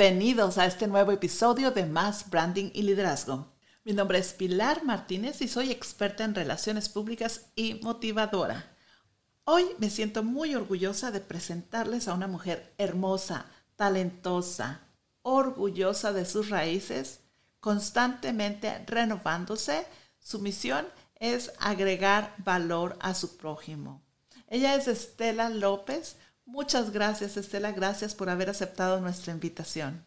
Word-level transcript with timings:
Bienvenidos 0.00 0.56
a 0.56 0.64
este 0.64 0.86
nuevo 0.86 1.12
episodio 1.12 1.72
de 1.72 1.84
Más 1.84 2.30
Branding 2.30 2.70
y 2.72 2.84
Liderazgo. 2.84 3.52
Mi 3.84 3.92
nombre 3.92 4.18
es 4.18 4.32
Pilar 4.32 4.82
Martínez 4.82 5.42
y 5.42 5.46
soy 5.46 5.70
experta 5.70 6.24
en 6.24 6.34
relaciones 6.34 6.88
públicas 6.88 7.50
y 7.54 7.74
motivadora. 7.82 8.74
Hoy 9.44 9.66
me 9.76 9.90
siento 9.90 10.22
muy 10.22 10.54
orgullosa 10.54 11.10
de 11.10 11.20
presentarles 11.20 12.08
a 12.08 12.14
una 12.14 12.28
mujer 12.28 12.72
hermosa, 12.78 13.44
talentosa, 13.76 14.80
orgullosa 15.20 16.14
de 16.14 16.24
sus 16.24 16.48
raíces, 16.48 17.20
constantemente 17.60 18.82
renovándose. 18.86 19.86
Su 20.18 20.38
misión 20.38 20.86
es 21.16 21.52
agregar 21.58 22.34
valor 22.38 22.96
a 23.00 23.12
su 23.12 23.36
prójimo. 23.36 24.02
Ella 24.48 24.76
es 24.76 24.88
Estela 24.88 25.50
López, 25.50 26.16
Muchas 26.50 26.90
gracias, 26.90 27.36
Estela. 27.36 27.70
Gracias 27.70 28.12
por 28.12 28.28
haber 28.28 28.50
aceptado 28.50 29.00
nuestra 29.00 29.32
invitación. 29.32 30.04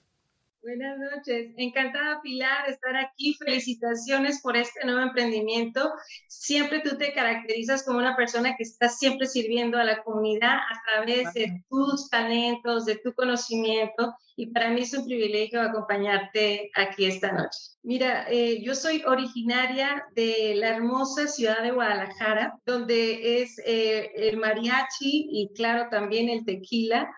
Buenas 0.62 0.98
noches. 1.00 1.54
Encantada, 1.56 2.22
Pilar, 2.22 2.66
de 2.66 2.74
estar 2.74 2.98
aquí. 2.98 3.34
Felicitaciones 3.36 4.42
por 4.42 4.58
este 4.58 4.86
nuevo 4.86 5.00
emprendimiento. 5.00 5.90
Siempre 6.28 6.82
tú 6.82 6.98
te 6.98 7.14
caracterizas 7.14 7.84
como 7.84 8.00
una 8.00 8.18
persona 8.18 8.58
que 8.58 8.64
está 8.64 8.90
siempre 8.90 9.28
sirviendo 9.28 9.78
a 9.78 9.86
la 9.86 10.04
comunidad 10.04 10.58
a 10.58 10.82
través 10.86 11.34
de 11.34 11.64
tus 11.70 12.10
talentos, 12.10 12.84
de 12.84 12.98
tu 12.98 13.14
conocimiento. 13.14 14.14
Y 14.36 14.48
para 14.48 14.70
mí 14.72 14.82
es 14.82 14.94
un 14.94 15.06
privilegio 15.06 15.62
acompañarte 15.62 16.72
aquí 16.76 17.06
esta 17.06 17.32
noche. 17.32 17.60
Mira, 17.84 18.26
eh, 18.30 18.62
yo 18.64 18.74
soy 18.74 19.04
originaria 19.06 20.04
de 20.16 20.54
la 20.56 20.70
hermosa 20.70 21.28
ciudad 21.28 21.62
de 21.62 21.72
Guadalajara, 21.72 22.58
donde 22.66 23.42
es 23.42 23.60
eh, 23.66 24.12
el 24.16 24.38
mariachi 24.38 25.28
y 25.32 25.52
claro 25.54 25.88
también 25.90 26.30
el 26.30 26.46
tequila 26.46 27.10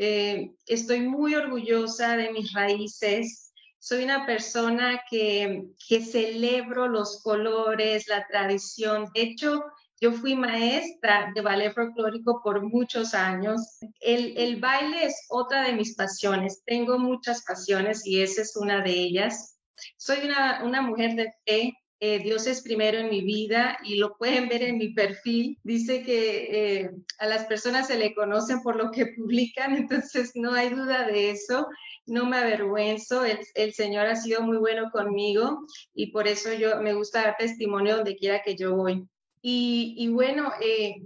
eh, 0.00 0.52
estoy 0.66 1.00
muy 1.00 1.34
orgullosa 1.34 2.16
de 2.16 2.30
mis 2.30 2.52
raíces. 2.52 3.52
Soy 3.80 4.04
una 4.04 4.26
persona 4.26 5.00
que, 5.10 5.64
que 5.88 6.04
celebro 6.04 6.86
los 6.86 7.20
colores, 7.22 8.06
la 8.06 8.24
tradición. 8.28 9.06
De 9.12 9.22
hecho, 9.22 9.64
yo 10.00 10.12
fui 10.12 10.36
maestra 10.36 11.32
de 11.34 11.40
ballet 11.40 11.74
folclórico 11.74 12.40
por 12.42 12.62
muchos 12.62 13.14
años. 13.14 13.60
El, 14.00 14.36
el, 14.36 14.60
baile 14.60 15.04
es 15.04 15.26
otra 15.28 15.64
de 15.64 15.72
mis 15.72 15.96
pasiones. 15.96 16.62
Tengo 16.64 16.98
muchas 16.98 17.42
pasiones 17.44 18.06
y 18.06 18.22
esa 18.22 18.42
es 18.42 18.56
una 18.56 18.82
de 18.82 18.92
ellas. 18.92 19.58
Soy 19.96 20.18
una, 20.24 20.62
una 20.64 20.82
mujer 20.82 21.14
de 21.16 21.32
fe. 21.44 21.74
Eh, 22.00 22.20
Dios 22.20 22.46
es 22.46 22.62
primero 22.62 22.98
en 22.98 23.10
mi 23.10 23.22
vida 23.22 23.76
y 23.82 23.96
lo 23.96 24.16
pueden 24.16 24.48
ver 24.48 24.62
en 24.62 24.78
mi 24.78 24.92
perfil. 24.94 25.58
Dice 25.64 26.04
que 26.04 26.82
eh, 26.82 26.90
a 27.18 27.26
las 27.26 27.46
personas 27.46 27.88
se 27.88 27.98
le 27.98 28.14
conocen 28.14 28.62
por 28.62 28.76
lo 28.76 28.92
que 28.92 29.06
publican, 29.16 29.74
entonces 29.74 30.30
no 30.36 30.52
hay 30.54 30.70
duda 30.70 31.08
de 31.08 31.30
eso. 31.30 31.66
No 32.06 32.24
me 32.24 32.36
avergüenzo, 32.36 33.24
el, 33.24 33.40
el 33.54 33.74
Señor 33.74 34.06
ha 34.06 34.14
sido 34.14 34.42
muy 34.42 34.58
bueno 34.58 34.90
conmigo 34.92 35.66
y 35.92 36.12
por 36.12 36.28
eso 36.28 36.52
yo 36.54 36.80
me 36.80 36.94
gusta 36.94 37.22
dar 37.22 37.36
testimonio 37.36 37.96
donde 37.96 38.16
quiera 38.16 38.42
que 38.44 38.54
yo 38.54 38.76
voy. 38.76 39.04
Y, 39.42 39.94
y 39.96 40.08
bueno, 40.08 40.52
eh, 40.60 40.96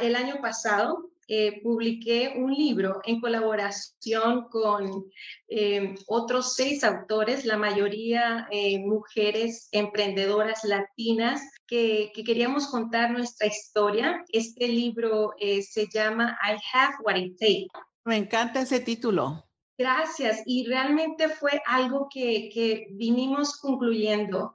el 0.00 0.16
año 0.16 0.36
pasado 0.40 1.10
eh, 1.28 1.60
publiqué 1.62 2.34
un 2.36 2.52
libro 2.52 3.00
en 3.04 3.20
colaboración 3.20 4.48
con 4.48 5.06
eh, 5.48 5.94
otros 6.06 6.54
seis 6.54 6.84
autores, 6.84 7.44
la 7.44 7.56
mayoría 7.56 8.48
mujeres 8.80 9.68
emprendedoras 9.72 10.64
latinas, 10.64 11.40
que, 11.66 12.10
que, 12.14 12.24
queríamos 12.24 12.66
contar 12.68 13.12
nuestra 13.12 13.46
historia. 13.46 14.22
Este 14.28 14.68
libro 14.68 15.32
se 15.38 15.88
llama 15.92 16.38
I 16.42 16.58
Have 16.72 16.96
What 17.04 17.16
It 17.16 17.38
Takes. 17.38 17.68
Me 18.04 18.16
encanta 18.16 18.62
ese 18.62 18.80
título. 18.80 19.44
Gracias. 19.78 20.42
Y 20.44 20.66
realmente 20.66 21.28
fue 21.28 21.60
algo 21.66 22.08
que, 22.12 22.50
que 22.52 22.88
vinimos 22.92 23.58
concluyendo 23.58 24.54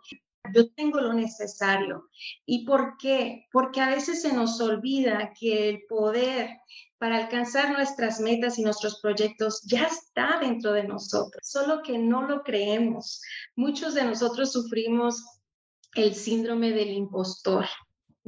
yo 0.54 0.70
tengo 0.72 1.00
lo 1.00 1.14
necesario. 1.14 2.10
¿Y 2.46 2.66
por 2.66 2.98
qué? 2.98 3.48
Porque 3.52 3.82
a 3.82 3.90
veces 3.90 4.22
se 4.22 4.34
nos 4.34 4.60
olvida 4.62 5.34
que 5.40 5.70
el 5.70 5.84
poder 5.88 6.50
para 6.98 7.18
alcanzar 7.18 7.72
nuestras 7.72 8.20
metas 8.20 8.58
y 8.58 8.64
nuestros 8.64 9.00
proyectos 9.02 9.62
ya 9.64 9.84
está 9.84 10.40
dentro 10.40 10.74
de 10.74 10.84
nosotros, 10.84 11.48
solo 11.48 11.82
que 11.84 11.98
no 11.98 12.24
lo 12.24 12.44
creemos. 12.44 13.22
Muchos 13.56 13.94
de 13.94 14.04
nosotros 14.04 14.52
sufrimos 14.52 15.24
el 15.96 16.16
síndrome 16.16 16.72
del 16.72 16.90
impostor. 16.90 17.66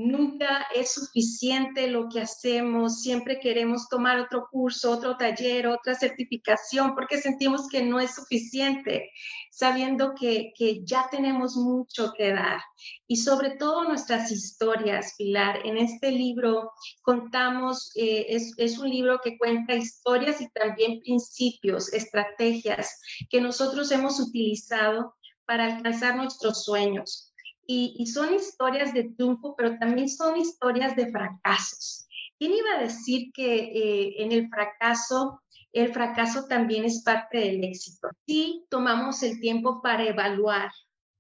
Nunca 0.02 0.66
es 0.74 0.94
suficiente 0.94 1.90
lo 1.90 2.08
que 2.08 2.22
hacemos, 2.22 3.02
siempre 3.02 3.38
queremos 3.38 3.90
tomar 3.90 4.18
otro 4.18 4.48
curso, 4.50 4.92
otro 4.92 5.18
taller, 5.18 5.68
otra 5.68 5.94
certificación, 5.94 6.96
porque 6.96 7.18
sentimos 7.18 7.68
que 7.68 7.84
no 7.84 8.00
es 8.00 8.16
suficiente, 8.16 9.12
sabiendo 9.52 10.14
que, 10.18 10.54
que 10.58 10.86
ya 10.86 11.10
tenemos 11.12 11.58
mucho 11.58 12.14
que 12.18 12.32
dar. 12.32 12.62
Y 13.08 13.18
sobre 13.18 13.58
todo 13.58 13.84
nuestras 13.84 14.32
historias, 14.32 15.16
Pilar. 15.18 15.66
En 15.66 15.76
este 15.76 16.12
libro 16.12 16.72
contamos, 17.02 17.92
eh, 17.96 18.28
es, 18.30 18.54
es 18.56 18.78
un 18.78 18.90
libro 18.90 19.20
que 19.22 19.38
cuenta 19.38 19.76
historias 19.76 20.40
y 20.40 20.50
también 20.52 21.02
principios, 21.02 21.92
estrategias 21.92 23.02
que 23.30 23.42
nosotros 23.42 23.92
hemos 23.92 24.22
utilizado 24.22 25.18
para 25.46 25.66
alcanzar 25.66 26.16
nuestros 26.16 26.64
sueños 26.64 27.29
y, 27.72 28.08
son 28.08 28.34
historias 28.34 28.94
de 28.96 29.12
triunfo, 29.12 29.56
pero 29.56 29.78
también 29.78 30.10
son 30.10 30.38
historias 30.38 30.96
de 30.96 31.12
fracasos. 31.12 32.08
¿Quién 32.40 32.54
iba 32.54 32.74
a 32.76 32.82
decir 32.82 33.32
que 33.32 33.56
eh, 33.58 34.24
en 34.24 34.32
el 34.32 34.50
fracaso, 34.50 35.44
el 35.72 35.94
fracaso 35.94 36.48
también 36.48 36.84
es 36.84 37.04
parte 37.04 37.38
del 37.38 37.64
éxito? 37.64 38.10
Si 38.26 38.66
tomamos 38.70 39.22
el 39.22 39.40
tiempo 39.40 39.84
para 39.84 40.04
evaluar 40.04 40.72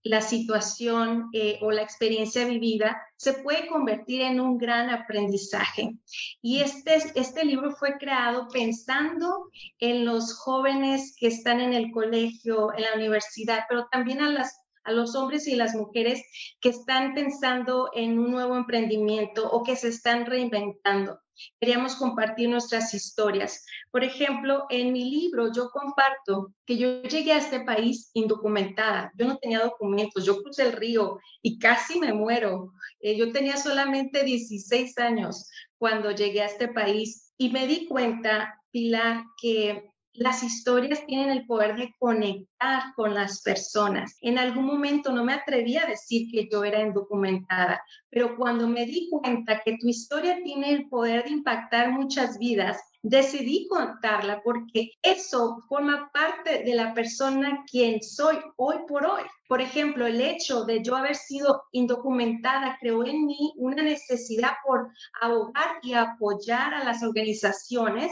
la 0.02 0.22
situación 0.22 1.30
eh, 1.34 1.60
o 1.62 1.70
la 1.70 1.84
experiencia 1.84 2.46
vivida, 2.46 3.00
se 3.16 3.34
puede 3.34 3.68
convertir 3.68 4.22
en 4.22 4.40
un 4.40 4.58
gran 4.58 4.90
aprendizaje. 4.90 5.98
Y 6.42 6.62
este, 6.62 6.98
este 7.14 7.46
libro 7.46 7.76
fue 7.76 7.98
creado 8.00 8.48
pensando 8.48 9.52
en 9.78 10.04
los 10.04 10.34
jóvenes 10.34 11.16
que 11.20 11.28
están 11.28 11.60
en 11.60 11.74
el 11.74 11.92
colegio, 11.92 12.74
en 12.74 12.84
la 12.84 12.96
universidad, 12.96 13.66
pero 13.70 13.88
también 13.92 14.22
a 14.22 14.32
las 14.32 14.59
a 14.90 14.92
los 14.92 15.16
hombres 15.16 15.48
y 15.48 15.56
las 15.56 15.76
mujeres 15.76 16.24
que 16.60 16.70
están 16.70 17.14
pensando 17.14 17.90
en 17.94 18.18
un 18.18 18.32
nuevo 18.32 18.56
emprendimiento 18.56 19.50
o 19.50 19.64
que 19.64 19.76
se 19.76 19.90
están 19.90 20.26
reinventando. 20.26 21.20
Queríamos 21.60 21.96
compartir 21.96 22.50
nuestras 22.50 22.94
historias. 22.94 23.66
Por 23.92 24.04
ejemplo, 24.04 24.66
en 24.70 24.92
mi 24.92 25.10
libro 25.10 25.54
yo 25.54 25.70
comparto 25.70 26.54
que 26.66 26.78
yo 26.78 27.04
llegué 27.04 27.34
a 27.34 27.38
este 27.38 27.62
país 27.62 28.10
indocumentada. 28.14 29.12
Yo 29.16 29.26
no 29.28 29.38
tenía 29.38 29.60
documentos, 29.60 30.26
yo 30.26 30.42
crucé 30.42 30.64
el 30.64 30.74
río 30.74 31.20
y 31.42 31.60
casi 31.60 32.00
me 32.00 32.12
muero. 32.12 32.74
Eh, 33.00 33.16
yo 33.16 33.32
tenía 33.32 33.58
solamente 33.58 34.24
16 34.24 34.98
años 34.98 35.50
cuando 35.78 36.12
llegué 36.12 36.42
a 36.42 36.48
este 36.48 36.68
país 36.68 37.32
y 37.38 37.52
me 37.52 37.68
di 37.68 37.88
cuenta, 37.88 38.60
Pilar, 38.72 39.24
que 39.42 39.92
las 40.20 40.44
historias 40.44 41.06
tienen 41.06 41.30
el 41.30 41.46
poder 41.46 41.78
de 41.78 41.96
conectar 41.98 42.94
con 42.98 43.14
las 43.14 43.42
personas. 43.42 44.18
En 44.22 44.38
algún 44.38 44.66
momento 44.66 45.14
no 45.14 45.24
me 45.24 45.32
atreví 45.32 45.78
a 45.78 45.86
decir 45.86 46.30
que 46.30 46.50
yo 46.52 46.66
era 46.66 46.82
indocumentada, 46.82 47.82
pero 48.10 48.36
cuando 48.36 48.68
me 48.68 48.86
di 48.86 49.08
cuenta 49.10 49.62
que 49.64 49.78
tu 49.80 49.88
historia 49.88 50.38
tiene 50.44 50.72
el 50.72 50.90
poder 50.90 51.24
de 51.24 51.30
impactar 51.30 51.92
muchas 51.92 52.38
vidas, 52.38 52.82
decidí 53.02 53.68
contarla 53.68 54.42
porque 54.44 54.92
eso 55.02 55.64
forma 55.68 56.10
parte 56.14 56.64
de 56.64 56.76
la 56.76 56.94
persona 56.94 57.64
quien 57.70 58.04
soy 58.04 58.38
hoy 58.58 58.78
por 58.88 59.06
hoy. 59.06 59.24
Por 59.48 59.62
ejemplo, 59.62 60.06
el 60.06 60.22
hecho 60.22 60.64
de 60.66 60.84
yo 60.84 60.96
haber 60.96 61.16
sido 61.16 61.64
indocumentada 61.72 62.78
creó 62.80 63.04
en 63.04 63.26
mí 63.26 63.54
una 63.58 63.82
necesidad 63.82 64.52
por 64.64 64.92
abogar 65.20 65.80
y 65.82 65.94
apoyar 65.94 66.76
a 66.76 66.84
las 66.84 67.02
organizaciones 67.02 68.12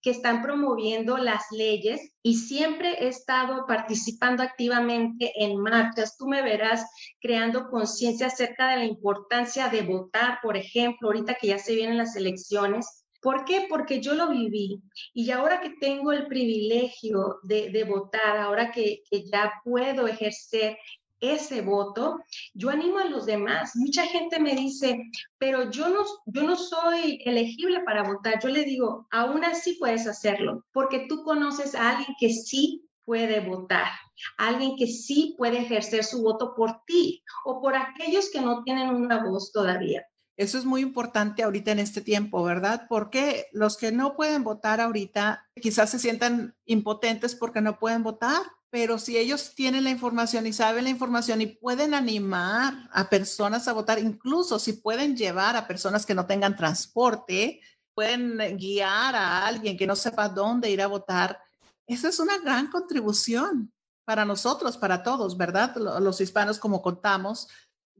que 0.00 0.10
están 0.10 0.40
promoviendo 0.40 1.18
las 1.18 1.42
leyes 1.50 2.12
y 2.22 2.36
siempre 2.36 3.04
he 3.04 3.08
estado 3.08 3.66
participando 3.66 4.42
activamente 4.42 5.32
en 5.36 5.60
marchas. 5.60 6.16
Tú 6.16 6.26
me 6.26 6.40
verás 6.40 6.86
creando 7.20 7.68
conciencia 7.68 8.28
acerca 8.28 8.70
de 8.70 8.76
la 8.76 8.84
importancia 8.84 9.68
de 9.68 9.82
votar, 9.82 10.38
por 10.42 10.56
ejemplo, 10.56 11.08
ahorita 11.08 11.34
que 11.34 11.48
ya 11.48 11.58
se 11.58 11.74
vienen 11.74 11.98
las 11.98 12.16
elecciones 12.16 12.97
¿Por 13.20 13.44
qué? 13.44 13.66
Porque 13.68 14.00
yo 14.00 14.14
lo 14.14 14.28
viví 14.28 14.80
y 15.12 15.30
ahora 15.30 15.60
que 15.60 15.70
tengo 15.80 16.12
el 16.12 16.28
privilegio 16.28 17.38
de, 17.42 17.84
votar, 17.84 18.36
ahora 18.36 18.70
que, 18.70 19.02
ya 19.10 19.52
puedo 19.64 20.06
ejercer 20.06 20.78
ese 21.20 21.62
voto, 21.62 22.20
yo 22.54 22.70
animo 22.70 22.98
a 22.98 23.06
los 23.06 23.26
demás. 23.26 23.72
Mucha 23.74 24.06
gente 24.06 24.38
me 24.38 24.54
dice, 24.54 25.00
pero 25.36 25.68
yo 25.70 25.88
no, 25.88 26.56
soy 26.56 27.20
elegible 27.24 27.80
para 27.80 28.04
votar. 28.04 28.40
Yo 28.40 28.48
le 28.50 28.64
digo, 28.64 29.08
aún 29.10 29.44
así 29.44 29.74
puedes 29.80 30.06
hacerlo, 30.06 30.64
porque 30.72 31.06
tú 31.08 31.24
conoces 31.24 31.74
a 31.74 31.90
alguien 31.90 32.16
que 32.20 32.30
sí 32.30 32.84
puede 33.04 33.40
votar, 33.40 33.88
alguien 34.36 34.76
que 34.76 34.86
sí 34.86 35.34
puede 35.38 35.58
ejercer 35.58 36.04
su 36.04 36.22
voto 36.22 36.54
por 36.54 36.84
ti 36.86 37.22
o 37.44 37.60
por 37.60 37.74
aquellos 37.74 38.30
que 38.30 38.40
no 38.40 38.62
tienen 38.62 38.90
una 38.90 39.24
voz 39.24 39.50
todavía. 39.50 40.06
Eso 40.38 40.56
es 40.56 40.64
muy 40.64 40.82
importante 40.82 41.42
ahorita 41.42 41.72
en 41.72 41.80
este 41.80 42.00
tiempo, 42.00 42.44
¿verdad? 42.44 42.86
Porque 42.88 43.48
los 43.52 43.76
que 43.76 43.90
no 43.90 44.14
pueden 44.14 44.44
votar 44.44 44.80
ahorita 44.80 45.44
quizás 45.60 45.90
se 45.90 45.98
sientan 45.98 46.54
impotentes 46.64 47.34
porque 47.34 47.60
no 47.60 47.80
pueden 47.80 48.04
votar, 48.04 48.40
pero 48.70 49.00
si 49.00 49.18
ellos 49.18 49.56
tienen 49.56 49.82
la 49.82 49.90
información 49.90 50.46
y 50.46 50.52
saben 50.52 50.84
la 50.84 50.90
información 50.90 51.40
y 51.40 51.46
pueden 51.46 51.92
animar 51.92 52.88
a 52.92 53.10
personas 53.10 53.66
a 53.66 53.72
votar, 53.72 53.98
incluso 53.98 54.60
si 54.60 54.74
pueden 54.74 55.16
llevar 55.16 55.56
a 55.56 55.66
personas 55.66 56.06
que 56.06 56.14
no 56.14 56.24
tengan 56.24 56.54
transporte, 56.54 57.60
pueden 57.92 58.38
guiar 58.56 59.16
a 59.16 59.44
alguien 59.44 59.76
que 59.76 59.88
no 59.88 59.96
sepa 59.96 60.28
dónde 60.28 60.70
ir 60.70 60.80
a 60.80 60.86
votar, 60.86 61.40
esa 61.88 62.10
es 62.10 62.20
una 62.20 62.38
gran 62.38 62.70
contribución 62.70 63.72
para 64.04 64.24
nosotros, 64.24 64.76
para 64.76 65.02
todos, 65.02 65.36
¿verdad? 65.36 65.74
Los 65.76 66.20
hispanos, 66.20 66.58
como 66.58 66.80
contamos, 66.80 67.48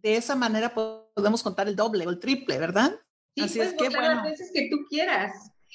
de 0.02 0.16
esa 0.16 0.34
manera 0.34 0.74
podemos 0.74 1.42
contar 1.42 1.68
el 1.68 1.76
doble 1.76 2.06
o 2.06 2.10
el 2.10 2.20
triple, 2.20 2.58
¿verdad? 2.58 2.98
Sí, 3.34 3.42
Así 3.42 3.60
es 3.60 3.74
que 3.74 3.88
bueno. 3.88 4.14
las 4.14 4.24
veces 4.24 4.50
que 4.52 4.68
tú 4.70 4.76
quieras. 4.88 5.32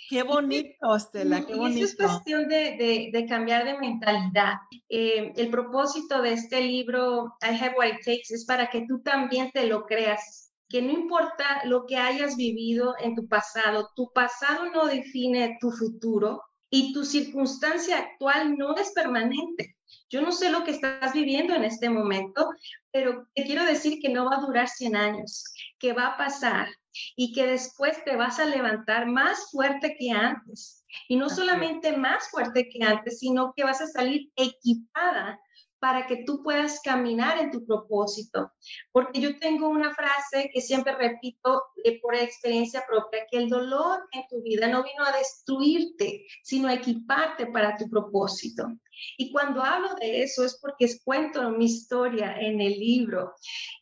Qué 0.10 0.24
bonito, 0.24 0.96
Estela, 0.96 1.46
qué 1.46 1.56
bonito. 1.56 1.80
Y 1.80 1.84
eso 1.84 1.96
es 1.98 2.10
cuestión 2.12 2.48
de, 2.48 3.10
de, 3.12 3.26
cambiar 3.26 3.66
de 3.66 3.78
mentalidad. 3.78 4.56
Eh, 4.90 5.34
el 5.36 5.50
propósito 5.50 6.22
de 6.22 6.34
este 6.34 6.62
libro, 6.62 7.38
I 7.42 7.56
Have 7.56 7.76
What 7.78 7.88
It 7.88 8.06
Takes, 8.06 8.34
es 8.34 8.46
para 8.46 8.70
que 8.70 8.86
tú 8.88 9.02
también 9.02 9.52
te 9.52 9.66
lo 9.66 9.86
creas. 9.86 10.52
Que 10.68 10.82
no 10.82 10.92
importa 10.92 11.62
lo 11.66 11.86
que 11.86 11.98
hayas 11.98 12.36
vivido 12.36 12.96
en 13.00 13.16
tu 13.16 13.28
pasado, 13.28 13.90
tu 13.96 14.12
pasado 14.12 14.72
no 14.72 14.88
define 14.88 15.58
tu 15.62 15.72
futuro 15.72 16.42
y 16.70 16.94
tu 16.94 17.06
circunstancia 17.06 18.00
actual 18.00 18.58
no 18.58 18.76
es 18.76 18.92
permanente. 18.92 19.76
Yo 20.10 20.22
no 20.22 20.32
sé 20.32 20.50
lo 20.50 20.64
que 20.64 20.72
estás 20.72 21.14
viviendo 21.14 21.54
en 21.54 21.64
este 21.64 21.90
momento, 21.90 22.50
pero 22.94 23.28
te 23.34 23.44
quiero 23.44 23.66
decir 23.66 24.00
que 24.00 24.10
no 24.10 24.26
va 24.30 24.38
a 24.38 24.42
durar 24.42 24.70
100 24.70 24.96
años, 24.96 25.44
que 25.80 25.94
va 25.94 26.10
a 26.10 26.18
pasar 26.18 26.68
y 27.16 27.34
que 27.34 27.48
después 27.48 28.04
te 28.06 28.16
vas 28.16 28.40
a 28.40 28.46
levantar 28.46 29.08
más 29.08 29.50
fuerte 29.52 29.96
que 29.98 30.12
antes. 30.12 30.86
Y 31.08 31.16
no 31.16 31.28
solamente 31.28 31.98
más 31.98 32.30
fuerte 32.30 32.70
que 32.70 32.84
antes, 32.86 33.20
sino 33.20 33.52
que 33.56 33.64
vas 33.64 33.82
a 33.82 33.88
salir 33.88 34.32
equipada 34.36 35.40
para 35.80 36.08
que 36.08 36.24
tú 36.24 36.42
puedas 36.44 36.80
caminar 36.82 37.40
en 37.40 37.52
tu 37.52 37.66
propósito. 37.66 38.54
Porque 38.94 39.20
yo 39.20 39.38
tengo 39.38 39.68
una 39.68 39.94
frase 39.94 40.50
que 40.54 40.62
siempre 40.62 40.96
repito 40.96 41.62
por 42.02 42.16
experiencia 42.16 42.86
propia, 42.88 43.26
que 43.30 43.38
el 43.38 43.50
dolor 43.50 44.08
en 44.14 44.24
tu 44.30 44.42
vida 44.44 44.68
no 44.68 44.84
vino 44.84 45.04
a 45.04 45.18
destruirte, 45.18 46.26
sino 46.42 46.70
a 46.70 46.76
equiparte 46.76 47.48
para 47.48 47.76
tu 47.76 47.90
propósito. 47.90 48.68
Y 49.18 49.32
cuando 49.32 49.64
hablo 49.64 49.96
de 49.96 50.24
eso 50.24 50.44
es 50.44 50.60
porque 50.60 50.88
cuento 51.04 51.50
mi 51.52 51.66
historia 51.66 52.36
en 52.40 52.62
el 52.62 52.74
libro, 52.74 53.34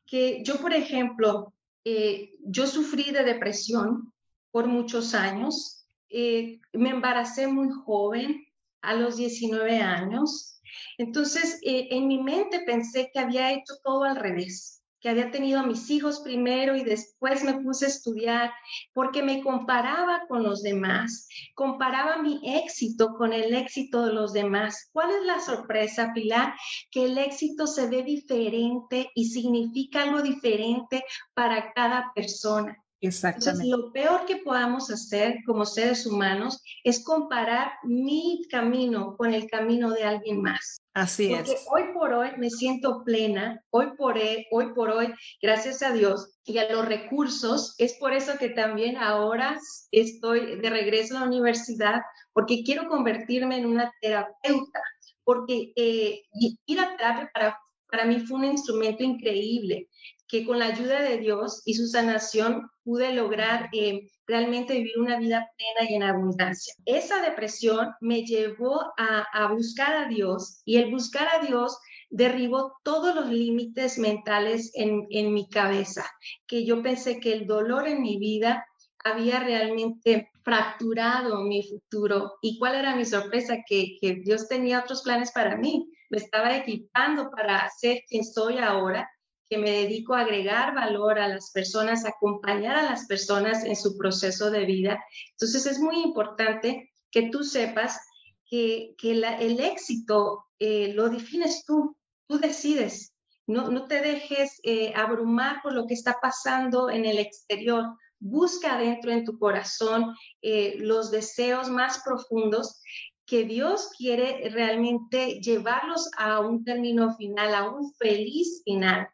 que 0.06 0.41
yo, 0.44 0.57
por 0.57 0.73
ejemplo, 0.73 1.53
eh, 1.83 2.35
yo 2.39 2.68
sufrí 2.68 3.12
de 3.12 3.23
depresión 3.23 4.13
por 4.51 4.68
muchos 4.68 5.13
años, 5.13 5.85
eh, 6.09 6.59
me 6.73 6.89
embaracé 6.89 7.47
muy 7.47 7.69
joven, 7.69 8.45
a 8.81 8.95
los 8.95 9.15
19 9.18 9.79
años, 9.79 10.59
entonces, 10.97 11.59
eh, 11.63 11.89
en 11.91 12.07
mi 12.07 12.21
mente 12.21 12.62
pensé 12.65 13.09
que 13.13 13.19
había 13.19 13.51
hecho 13.51 13.75
todo 13.83 14.03
al 14.03 14.15
revés, 14.15 14.81
que 15.01 15.09
había 15.09 15.31
tenido 15.31 15.59
a 15.59 15.65
mis 15.65 15.89
hijos 15.89 16.21
primero 16.21 16.75
y 16.75 16.83
después 16.83 17.44
me 17.44 17.56
puse 17.56 17.86
a 17.86 17.89
estudiar 17.89 18.51
porque 18.94 19.24
me 19.24 19.42
comparaba 19.42 20.21
con 20.27 20.44
los 20.44 20.62
demás, 20.62 21.27
comparaba 21.56 22.21
mi 22.21 22.39
éxito 22.44 23.15
con 23.18 23.33
el 23.33 23.53
éxito 23.53 24.06
de 24.06 24.13
los 24.13 24.31
demás. 24.31 24.89
¿Cuál 24.94 25.12
es 25.12 25.24
la 25.25 25.39
sorpresa, 25.39 26.12
Pilar? 26.13 26.53
Que 26.92 27.06
el 27.06 27.18
éxito 27.18 27.68
se 27.68 27.88
ve 27.88 28.03
diferente 28.03 29.12
y 29.15 29.25
significa 29.25 30.03
algo 30.03 30.21
diferente 30.21 31.04
para 31.33 31.74
cada 31.74 32.12
persona. 32.13 32.77
Exactamente. 33.01 33.63
Entonces, 33.63 33.68
lo 33.68 33.92
peor 33.92 34.25
que 34.27 34.38
podamos 34.38 34.92
hacer 34.92 35.38
como 35.45 35.65
seres 35.65 36.06
humanos 36.06 36.62
es 36.83 37.03
comparar 37.03 37.71
mi 37.83 38.44
camino 38.50 39.15
con 39.18 39.33
el 39.33 39.50
camino 39.50 39.92
de 39.92 40.03
alguien 40.03 40.42
más. 40.42 40.81
Así 40.94 41.30
Porque 41.30 41.57
hoy 41.71 41.83
por 41.94 42.13
hoy 42.13 42.30
me 42.38 42.50
siento 42.51 43.03
plena, 43.03 43.63
hoy 43.71 43.88
por 43.98 44.18
hoy, 44.18 44.45
hoy 44.51 44.74
por 44.75 44.92
hoy, 44.92 45.13
gracias 45.42 45.81
a 45.81 45.94
Dios 45.94 46.38
y 46.44 46.59
a 46.59 46.71
los 46.71 46.86
recursos, 46.86 47.74
es 47.80 47.94
por 47.94 48.13
eso 48.13 48.38
que 48.38 48.50
también 48.50 48.98
ahora 48.98 49.57
estoy 49.92 50.59
de 50.59 50.69
regreso 50.69 51.18
a 51.18 51.21
la 51.21 51.27
universidad, 51.27 52.01
porque 52.33 52.63
quiero 52.63 52.88
convertirme 52.88 53.57
en 53.57 53.65
una 53.65 53.92
terapeuta, 54.00 54.81
porque 55.24 55.71
eh, 55.75 56.21
ir 56.65 56.80
a 56.80 56.95
terapia 56.97 57.31
para, 57.33 57.57
para 57.89 58.06
mí 58.06 58.19
fue 58.19 58.38
un 58.38 58.45
instrumento 58.45 59.04
increíble 59.04 59.88
que 60.31 60.45
con 60.45 60.60
la 60.60 60.68
ayuda 60.68 61.01
de 61.01 61.18
Dios 61.18 61.62
y 61.66 61.74
su 61.74 61.88
sanación 61.88 62.72
pude 62.86 63.13
lograr 63.13 63.69
eh, 63.74 64.07
realmente 64.25 64.75
vivir 64.75 64.98
una 64.98 65.19
vida 65.19 65.51
plena 65.57 65.92
y 65.92 65.95
en 65.95 66.04
abundancia. 66.04 66.74
Esa 66.86 67.22
depresión 67.22 67.89
me 68.00 68.24
llevó 68.24 68.94
a, 68.98 69.51
buscar 69.51 69.94
a 69.94 70.07
Dios 70.07 70.62
y 70.63 70.78
el 70.78 70.89
buscar 70.89 71.28
a 71.36 71.45
Dios 71.45 71.78
derribó 72.10 72.78
todos 72.83 73.13
los 73.13 73.30
límites 73.30 74.00
mentales 74.00 74.72
en, 74.74 75.33
mi 75.33 75.50
cabeza, 75.50 76.10
que 76.48 76.66
yo 76.66 76.81
pensé 76.81 77.19
que 77.19 77.33
el 77.33 77.45
dolor 77.45 77.89
en 77.89 78.01
mi 78.01 78.18
vida 78.18 78.66
había 79.04 79.42
realmente 79.42 80.30
fracturado 80.44 81.42
mi 81.42 81.62
futuro. 81.63 82.38
¿Y 82.42 82.57
cuál 82.57 82.75
era 82.75 82.95
mi 82.95 83.04
sorpresa? 83.04 83.57
Que 83.68 83.98
Dios 84.24 84.48
tenía 84.48 84.80
otros 84.80 85.01
planes 85.01 85.31
para 85.33 85.57
mí. 85.57 85.89
Me 86.10 86.18
estaba 86.18 86.56
equipando 86.56 87.30
para 87.31 87.69
ser 87.69 88.04
quien 88.07 88.24
soy 88.24 88.57
ahora 88.57 89.10
que 89.51 89.57
me 89.57 89.71
dedico 89.71 90.13
a 90.13 90.21
agregar 90.21 90.74
valor 90.74 91.19
a 91.19 91.27
las 91.27 91.51
personas, 91.51 92.06
acompañar 92.06 92.77
a 92.77 92.83
las 92.83 93.06
personas 93.06 93.65
en 93.65 93.75
su 93.75 93.98
proceso 93.98 94.50
de 94.50 94.63
vida. 94.63 95.03
Entonces 95.31 95.65
es 95.65 95.77
muy 95.77 96.01
importante 96.01 96.94
que 97.12 97.24
tú 97.24 97.44
sepas 97.44 98.00
que, 98.45 98.95
que 98.98 99.12
el 99.12 99.59
éxito 99.59 100.45
eh, 100.57 100.94
lo 100.94 101.09
defines 101.09 101.65
tú, 101.65 101.98
tú 102.27 102.39
decides. 102.39 103.13
No, 103.45 103.69
no 103.69 103.88
te 103.88 104.00
dejes 104.00 104.62
eh, 104.63 104.94
abrumar 104.95 105.62
por 105.62 105.74
lo 105.74 105.86
que 105.86 105.95
está 105.95 106.18
pasando 106.21 106.89
en 106.89 107.04
el 107.06 107.19
exterior. 107.19 107.97
Busca 108.19 108.77
dentro 108.77 109.12
en 109.12 109.25
tu 109.25 109.38
corazón 109.38 110.15
eh, 110.42 110.75
los 110.80 111.12
deseos 111.12 111.69
más 111.69 112.01
profundos 112.06 112.81
que 113.25 113.44
Dios 113.44 113.89
quiere 113.97 114.50
realmente 114.50 115.42
llevarlos 115.42 116.09
a 116.18 116.39
un 116.39 116.63
término 116.63 117.13
final, 117.18 117.54
a 117.54 117.69
un 117.69 117.94
feliz 117.95 118.62
final. 118.63 119.09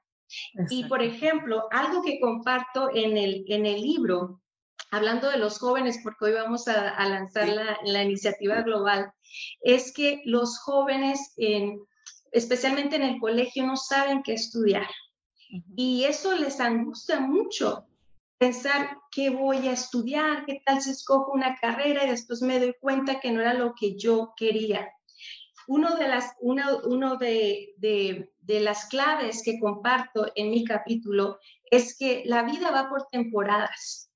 Y 0.70 0.86
por 0.86 1.02
ejemplo, 1.02 1.68
algo 1.72 2.02
que 2.02 2.20
comparto 2.20 2.90
en 2.94 3.18
el, 3.18 3.46
en 3.48 3.66
el 3.66 3.82
libro, 3.82 4.42
hablando 4.92 5.30
de 5.30 5.38
los 5.38 5.60
jóvenes, 5.60 6.00
porque 6.04 6.26
hoy 6.26 6.34
vamos 6.34 6.68
a, 6.68 7.08
lanzar 7.08 7.50
la, 7.50 7.78
la, 7.84 8.04
iniciativa 8.04 8.62
global, 8.62 9.12
es 9.62 9.94
que 9.94 10.22
los 10.26 10.60
jóvenes, 10.60 11.34
en, 11.38 11.80
especialmente 12.31 12.96
en 12.96 13.04
el 13.04 13.19
colegio, 13.19 13.66
no 13.66 13.78
saben 13.78 14.22
qué 14.24 14.34
estudiar. 14.34 14.88
Y 15.76 16.04
eso 16.04 16.36
les 16.36 16.60
angustia 16.60 17.19
mucho, 17.19 17.88
pensar 18.38 18.98
qué 19.12 19.30
voy 19.30 19.68
a 19.68 19.74
estudiar, 19.74 20.46
qué 20.46 20.62
tal 20.66 20.81
si 20.81 20.92
escojo 20.92 21.31
una 21.31 21.56
carrera 21.56 22.06
y 22.06 22.10
después 22.10 22.42
me 22.42 22.60
doy 22.60 22.76
cuenta 22.80 23.19
que 23.19 23.31
no 23.31 23.42
era 23.42 23.54
lo 23.54 23.74
que 23.80 23.98
yo 23.98 24.34
quería. 24.36 24.90
Uno 25.68 25.95
de 25.95 26.07
las, 26.07 26.33
uno 26.40 27.18
de, 27.18 27.74
de, 27.78 28.31
de 28.40 28.59
las 28.62 28.86
claves 28.86 29.42
que 29.44 29.59
comparto 29.59 30.31
en 30.36 30.50
mi 30.50 30.64
capítulo 30.64 31.40
es 31.69 31.97
que 31.97 32.24
la 32.26 32.44
vida 32.44 32.71
va 32.71 32.90
por 32.90 33.07
temporadas. 33.12 34.09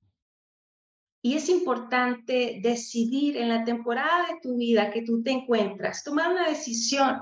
Y 1.22 1.36
es 1.36 1.50
importante 1.50 2.60
decidir 2.64 3.38
en 3.38 3.50
la 3.50 3.64
temporada 3.64 4.28
de 4.28 4.40
tu 4.42 4.58
vida 4.58 4.92
que 4.92 5.04
tú 5.04 5.22
te 5.22 5.32
encuentras, 5.32 6.04
tomar 6.04 6.32
una 6.32 6.48
decisión, 6.48 7.22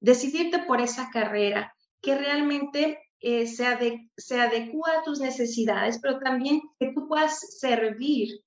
decidirte 0.00 0.60
por 0.60 0.80
esa 0.80 1.10
carrera 1.12 1.72
que 2.00 2.16
realmente 2.16 2.98
eh, 3.20 3.46
se, 3.46 4.10
se 4.16 4.40
adecua 4.40 4.90
a 4.90 5.02
tus 5.02 5.20
necesidades, 5.20 5.98
pero 6.00 6.18
también 6.18 6.60
que 6.78 6.92
tú 6.92 7.06
puedas 7.08 7.58
servir 7.60 8.40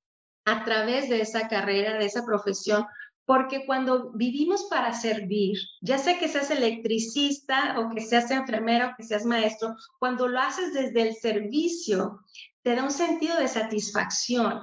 a 0.45 0.63
través 0.65 1.09
de 1.09 1.21
esa 1.21 1.47
carrera, 1.47 1.97
de 1.97 2.05
esa 2.05 2.25
profesión, 2.25 2.85
porque 3.29 3.63
cuando 3.67 4.11
vivimos 4.13 4.63
para 4.71 4.91
servir, 4.91 5.55
ya 5.81 5.99
sea 5.99 6.17
que 6.17 6.27
seas 6.27 6.49
electricista 6.49 7.75
o 7.77 7.93
que 7.93 8.01
seas 8.01 8.31
enfermero 8.31 8.87
o 8.87 8.93
que 8.97 9.03
seas 9.03 9.23
maestro, 9.23 9.75
cuando 9.99 10.27
lo 10.27 10.39
haces 10.39 10.73
desde 10.73 11.03
el 11.03 11.15
servicio, 11.15 12.21
te 12.63 12.73
da 12.73 12.83
un 12.83 12.89
sentido 12.89 13.37
de 13.37 13.47
satisfacción. 13.47 14.61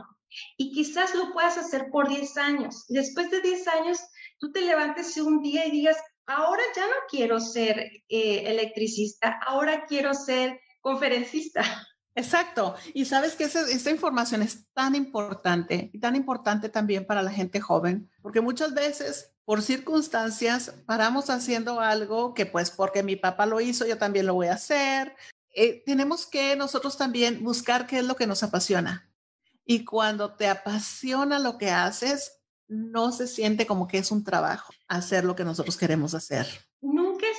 Y 0.56 0.72
quizás 0.72 1.14
lo 1.14 1.32
puedas 1.32 1.56
hacer 1.56 1.90
por 1.92 2.08
10 2.08 2.36
años. 2.38 2.86
Después 2.88 3.30
de 3.30 3.40
10 3.40 3.68
años, 3.68 4.00
tú 4.40 4.50
te 4.50 4.62
levantes 4.62 5.16
un 5.18 5.42
día 5.42 5.64
y 5.64 5.70
digas, 5.70 5.98
ahora 6.26 6.62
ya 6.74 6.86
no 6.86 6.96
quiero 7.08 7.38
ser 7.38 7.78
eh, 8.08 8.42
electricista, 8.46 9.38
ahora 9.46 9.84
quiero 9.86 10.12
ser 10.12 10.58
conferencista. 10.80 11.62
Exacto. 12.16 12.74
Y 12.94 13.04
sabes 13.04 13.34
que 13.34 13.44
esta 13.44 13.90
información 13.90 14.42
es 14.42 14.66
tan 14.72 14.94
importante 14.94 15.90
y 15.92 16.00
tan 16.00 16.16
importante 16.16 16.70
también 16.70 17.06
para 17.06 17.22
la 17.22 17.30
gente 17.30 17.60
joven, 17.60 18.10
porque 18.22 18.40
muchas 18.40 18.72
veces 18.72 19.34
por 19.44 19.62
circunstancias 19.62 20.72
paramos 20.86 21.28
haciendo 21.28 21.78
algo 21.78 22.32
que 22.32 22.46
pues 22.46 22.70
porque 22.70 23.02
mi 23.02 23.16
papá 23.16 23.44
lo 23.44 23.60
hizo, 23.60 23.86
yo 23.86 23.98
también 23.98 24.26
lo 24.26 24.34
voy 24.34 24.48
a 24.48 24.54
hacer. 24.54 25.14
eh, 25.54 25.82
tenemos 25.86 26.26
que 26.26 26.56
nosotros 26.56 26.98
también 26.98 27.42
buscar 27.42 27.86
qué 27.86 28.00
es 28.00 28.04
lo 28.04 28.16
que 28.16 28.26
nos 28.26 28.42
apasiona. 28.42 29.10
Y 29.64 29.84
cuando 29.84 30.34
te 30.34 30.48
apasiona 30.48 31.38
lo 31.38 31.58
que 31.58 31.70
haces, 31.70 32.40
no 32.68 33.12
se 33.12 33.26
siente 33.26 33.66
como 33.66 33.86
que 33.88 33.98
es 33.98 34.10
un 34.10 34.24
trabajo 34.24 34.72
hacer 34.88 35.24
lo 35.24 35.36
que 35.36 35.44
nosotros 35.44 35.76
queremos 35.76 36.14
hacer. 36.14 36.46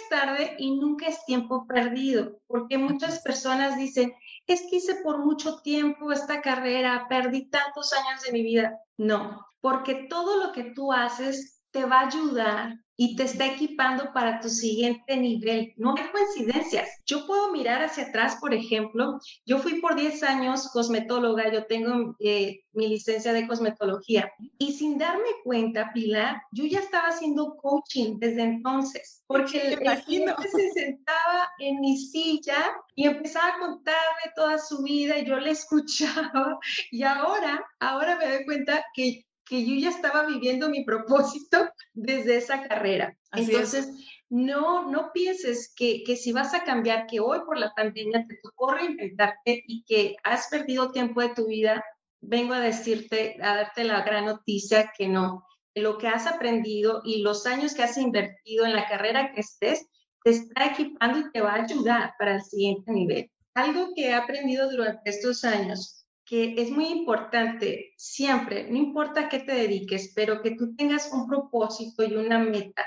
Es 0.07 0.19
tarde 0.19 0.55
y 0.57 0.79
nunca 0.79 1.07
es 1.07 1.25
tiempo 1.25 1.65
perdido, 1.67 2.39
porque 2.47 2.77
muchas 2.77 3.19
personas 3.21 3.77
dicen, 3.77 4.13
es 4.45 4.61
que 4.69 4.77
hice 4.77 4.95
por 5.03 5.19
mucho 5.19 5.59
tiempo 5.61 6.11
esta 6.11 6.41
carrera, 6.41 7.07
perdí 7.09 7.49
tantos 7.49 7.91
años 7.93 8.21
de 8.21 8.31
mi 8.31 8.41
vida. 8.41 8.79
No, 8.97 9.45
porque 9.59 10.07
todo 10.09 10.45
lo 10.45 10.53
que 10.53 10.63
tú 10.63 10.93
haces 10.93 11.56
te 11.77 11.85
va 11.85 11.99
a 11.99 12.07
ayudar 12.07 12.75
y 12.99 13.15
te 13.15 13.23
está 13.23 13.45
equipando 13.45 14.11
para 14.11 14.39
tu 14.39 14.49
siguiente 14.49 15.15
nivel. 15.15 15.71
No 15.77 15.93
hay 15.95 16.05
coincidencias. 16.11 16.89
Yo 17.05 17.27
puedo 17.27 17.51
mirar 17.51 17.83
hacia 17.83 18.05
atrás, 18.05 18.37
por 18.41 18.55
ejemplo, 18.55 19.19
yo 19.45 19.59
fui 19.59 19.79
por 19.79 19.95
10 19.95 20.23
años 20.23 20.71
cosmetóloga, 20.73 21.53
yo 21.53 21.67
tengo 21.67 22.15
eh, 22.19 22.61
mi 22.73 22.87
licencia 22.87 23.31
de 23.33 23.47
cosmetología 23.47 24.31
y 24.57 24.73
sin 24.73 24.97
darme 24.97 25.29
cuenta, 25.43 25.91
Pilar, 25.93 26.41
yo 26.51 26.65
ya 26.65 26.79
estaba 26.79 27.09
haciendo 27.09 27.55
coaching 27.57 28.17
desde 28.17 28.41
entonces, 28.41 29.23
porque 29.27 29.61
el, 29.61 29.87
el 29.87 30.03
cliente 30.03 30.47
se 30.49 30.71
sentaba 30.71 31.49
en 31.59 31.79
mi 31.79 31.97
silla 31.97 32.71
y 32.95 33.05
empezaba 33.05 33.49
a 33.49 33.59
contarme 33.59 34.33
toda 34.35 34.57
su 34.57 34.81
vida 34.81 35.19
y 35.19 35.25
yo 35.27 35.39
le 35.39 35.51
escuchaba 35.51 36.57
y 36.91 37.03
ahora, 37.03 37.63
ahora 37.79 38.17
me 38.17 38.27
doy 38.27 38.45
cuenta 38.45 38.83
que 38.95 39.26
que 39.47 39.65
yo 39.65 39.75
ya 39.75 39.89
estaba 39.89 40.25
viviendo 40.25 40.69
mi 40.69 40.83
propósito 40.83 41.69
desde 41.93 42.37
esa 42.37 42.67
carrera. 42.67 43.17
Entonces, 43.33 43.89
no, 44.29 44.89
no 44.89 45.11
pienses 45.13 45.73
que, 45.75 46.03
que, 46.03 46.15
si 46.15 46.31
vas 46.31 46.53
a 46.53 46.63
cambiar, 46.63 47.07
que 47.07 47.19
hoy 47.19 47.39
por 47.45 47.57
la 47.57 47.73
pandemia 47.73 48.25
te 48.27 48.37
tocó 48.43 48.73
reinventarte 48.73 49.63
y 49.65 49.83
que 49.85 50.15
has 50.23 50.47
perdido 50.49 50.91
tiempo 50.91 51.21
de 51.21 51.29
tu 51.29 51.47
vida, 51.47 51.83
vengo 52.19 52.53
a 52.53 52.59
decirte, 52.59 53.37
a 53.41 53.55
darte 53.55 53.83
la 53.83 54.01
gran 54.01 54.25
noticia 54.25 54.91
que 54.97 55.07
no. 55.07 55.45
Lo 55.75 55.97
que 55.97 56.07
has 56.07 56.25
aprendido 56.25 57.01
y 57.05 57.21
los 57.21 57.45
años 57.45 57.73
que 57.73 57.83
has 57.83 57.97
invertido 57.97 58.65
en 58.65 58.75
la 58.75 58.87
carrera 58.87 59.31
que 59.33 59.41
estés, 59.41 59.87
te 60.23 60.31
está 60.31 60.65
equipando 60.65 61.19
y 61.19 61.31
te 61.31 61.41
va 61.41 61.53
a 61.53 61.63
ayudar 61.63 62.13
para 62.17 62.35
el 62.35 62.41
siguiente 62.41 62.91
nivel. 62.91 63.31
Algo 63.53 63.93
que 63.95 64.07
he 64.07 64.13
aprendido 64.13 64.69
durante 64.69 65.09
estos 65.09 65.43
años 65.43 66.06
que 66.27 66.55
es 66.57 66.69
muy 66.71 66.87
importante 66.87 67.93
siempre, 67.95 68.69
no 68.69 68.77
importa 68.77 69.21
a 69.21 69.29
qué 69.29 69.39
te 69.39 69.53
dediques, 69.53 70.11
pero 70.13 70.41
que 70.41 70.51
tú 70.51 70.75
tengas 70.75 71.09
un 71.13 71.25
propósito 71.25 72.03
y 72.03 72.15
una 72.15 72.37
meta, 72.37 72.85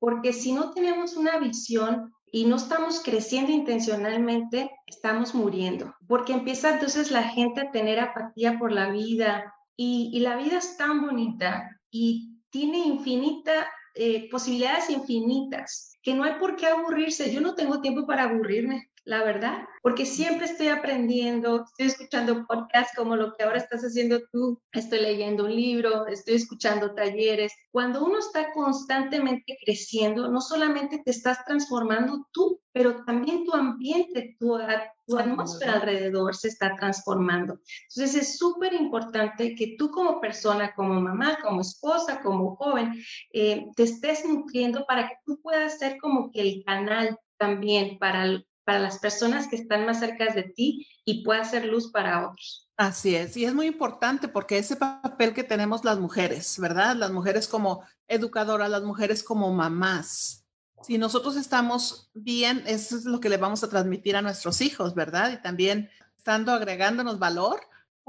porque 0.00 0.32
si 0.32 0.52
no 0.52 0.72
tenemos 0.72 1.16
una 1.16 1.38
visión 1.38 2.12
y 2.32 2.46
no 2.46 2.56
estamos 2.56 3.00
creciendo 3.00 3.52
intencionalmente, 3.52 4.70
estamos 4.86 5.34
muriendo, 5.36 5.94
porque 6.08 6.32
empieza 6.32 6.70
entonces 6.72 7.12
la 7.12 7.22
gente 7.22 7.60
a 7.60 7.70
tener 7.70 8.00
apatía 8.00 8.58
por 8.58 8.72
la 8.72 8.90
vida 8.90 9.54
y, 9.76 10.18
la 10.20 10.36
vida 10.36 10.58
es 10.58 10.76
tan 10.76 11.00
bonita 11.00 11.70
y 11.90 12.40
tiene 12.50 12.78
infinita 12.78 13.68
eh, 13.94 14.28
posibilidades 14.30 14.90
infinitas, 14.90 15.96
que 16.02 16.14
no 16.14 16.24
hay 16.24 16.34
por 16.34 16.56
qué 16.56 16.66
aburrirse. 16.66 17.32
Yo 17.32 17.40
no 17.40 17.54
tengo 17.54 17.80
tiempo 17.80 18.06
para 18.06 18.24
aburrirme 18.24 18.89
la 19.04 19.24
verdad, 19.24 19.64
porque 19.82 20.04
siempre 20.04 20.46
estoy 20.46 20.68
aprendiendo, 20.68 21.64
estoy 21.64 21.86
escuchando 21.86 22.46
podcasts 22.46 22.94
como 22.94 23.16
lo 23.16 23.34
que 23.34 23.42
ahora 23.42 23.58
estás 23.58 23.82
haciendo 23.82 24.20
tú, 24.30 24.60
estoy 24.72 25.00
leyendo 25.00 25.44
un 25.44 25.54
libro, 25.54 26.06
estoy 26.06 26.34
escuchando 26.34 26.94
talleres. 26.94 27.52
Cuando 27.70 28.04
uno 28.04 28.18
está 28.18 28.52
constantemente 28.52 29.56
creciendo, 29.64 30.28
no 30.28 30.40
solamente 30.40 31.00
te 31.04 31.10
estás 31.10 31.44
transformando 31.44 32.28
tú, 32.32 32.60
pero 32.72 33.04
también 33.04 33.44
tu 33.44 33.54
ambiente, 33.54 34.36
tu, 34.38 34.58
tu 35.06 35.18
atmósfera 35.18 35.74
alrededor 35.74 36.36
se 36.36 36.48
está 36.48 36.76
transformando. 36.76 37.58
Entonces 37.88 38.22
es 38.22 38.38
súper 38.38 38.74
importante 38.74 39.54
que 39.54 39.76
tú 39.78 39.90
como 39.90 40.20
persona, 40.20 40.74
como 40.74 41.00
mamá, 41.00 41.38
como 41.42 41.62
esposa, 41.62 42.20
como 42.20 42.54
joven, 42.56 43.02
eh, 43.32 43.66
te 43.74 43.84
estés 43.84 44.24
nutriendo 44.26 44.84
para 44.86 45.08
que 45.08 45.14
tú 45.24 45.40
puedas 45.40 45.78
ser 45.78 45.98
como 45.98 46.30
que 46.30 46.42
el 46.42 46.64
canal 46.64 47.18
también 47.38 47.98
para 47.98 48.44
para 48.70 48.78
las 48.78 49.00
personas 49.00 49.48
que 49.48 49.56
están 49.56 49.84
más 49.84 49.98
cerca 49.98 50.32
de 50.32 50.44
ti 50.44 50.86
y 51.04 51.24
pueda 51.24 51.44
ser 51.44 51.64
luz 51.64 51.90
para 51.90 52.28
otros. 52.28 52.68
Así 52.76 53.16
es, 53.16 53.36
y 53.36 53.44
es 53.44 53.52
muy 53.52 53.66
importante 53.66 54.28
porque 54.28 54.58
ese 54.58 54.76
papel 54.76 55.34
que 55.34 55.42
tenemos 55.42 55.84
las 55.84 55.98
mujeres, 55.98 56.56
¿verdad? 56.56 56.94
Las 56.94 57.10
mujeres 57.10 57.48
como 57.48 57.82
educadoras, 58.06 58.70
las 58.70 58.84
mujeres 58.84 59.24
como 59.24 59.52
mamás. 59.52 60.46
Si 60.84 60.98
nosotros 60.98 61.34
estamos 61.34 62.12
bien, 62.14 62.62
eso 62.64 62.96
es 62.96 63.06
lo 63.06 63.18
que 63.18 63.28
le 63.28 63.38
vamos 63.38 63.64
a 63.64 63.68
transmitir 63.68 64.14
a 64.14 64.22
nuestros 64.22 64.60
hijos, 64.60 64.94
¿verdad? 64.94 65.32
Y 65.32 65.42
también 65.42 65.90
estando 66.16 66.52
agregándonos 66.52 67.18
valor, 67.18 67.60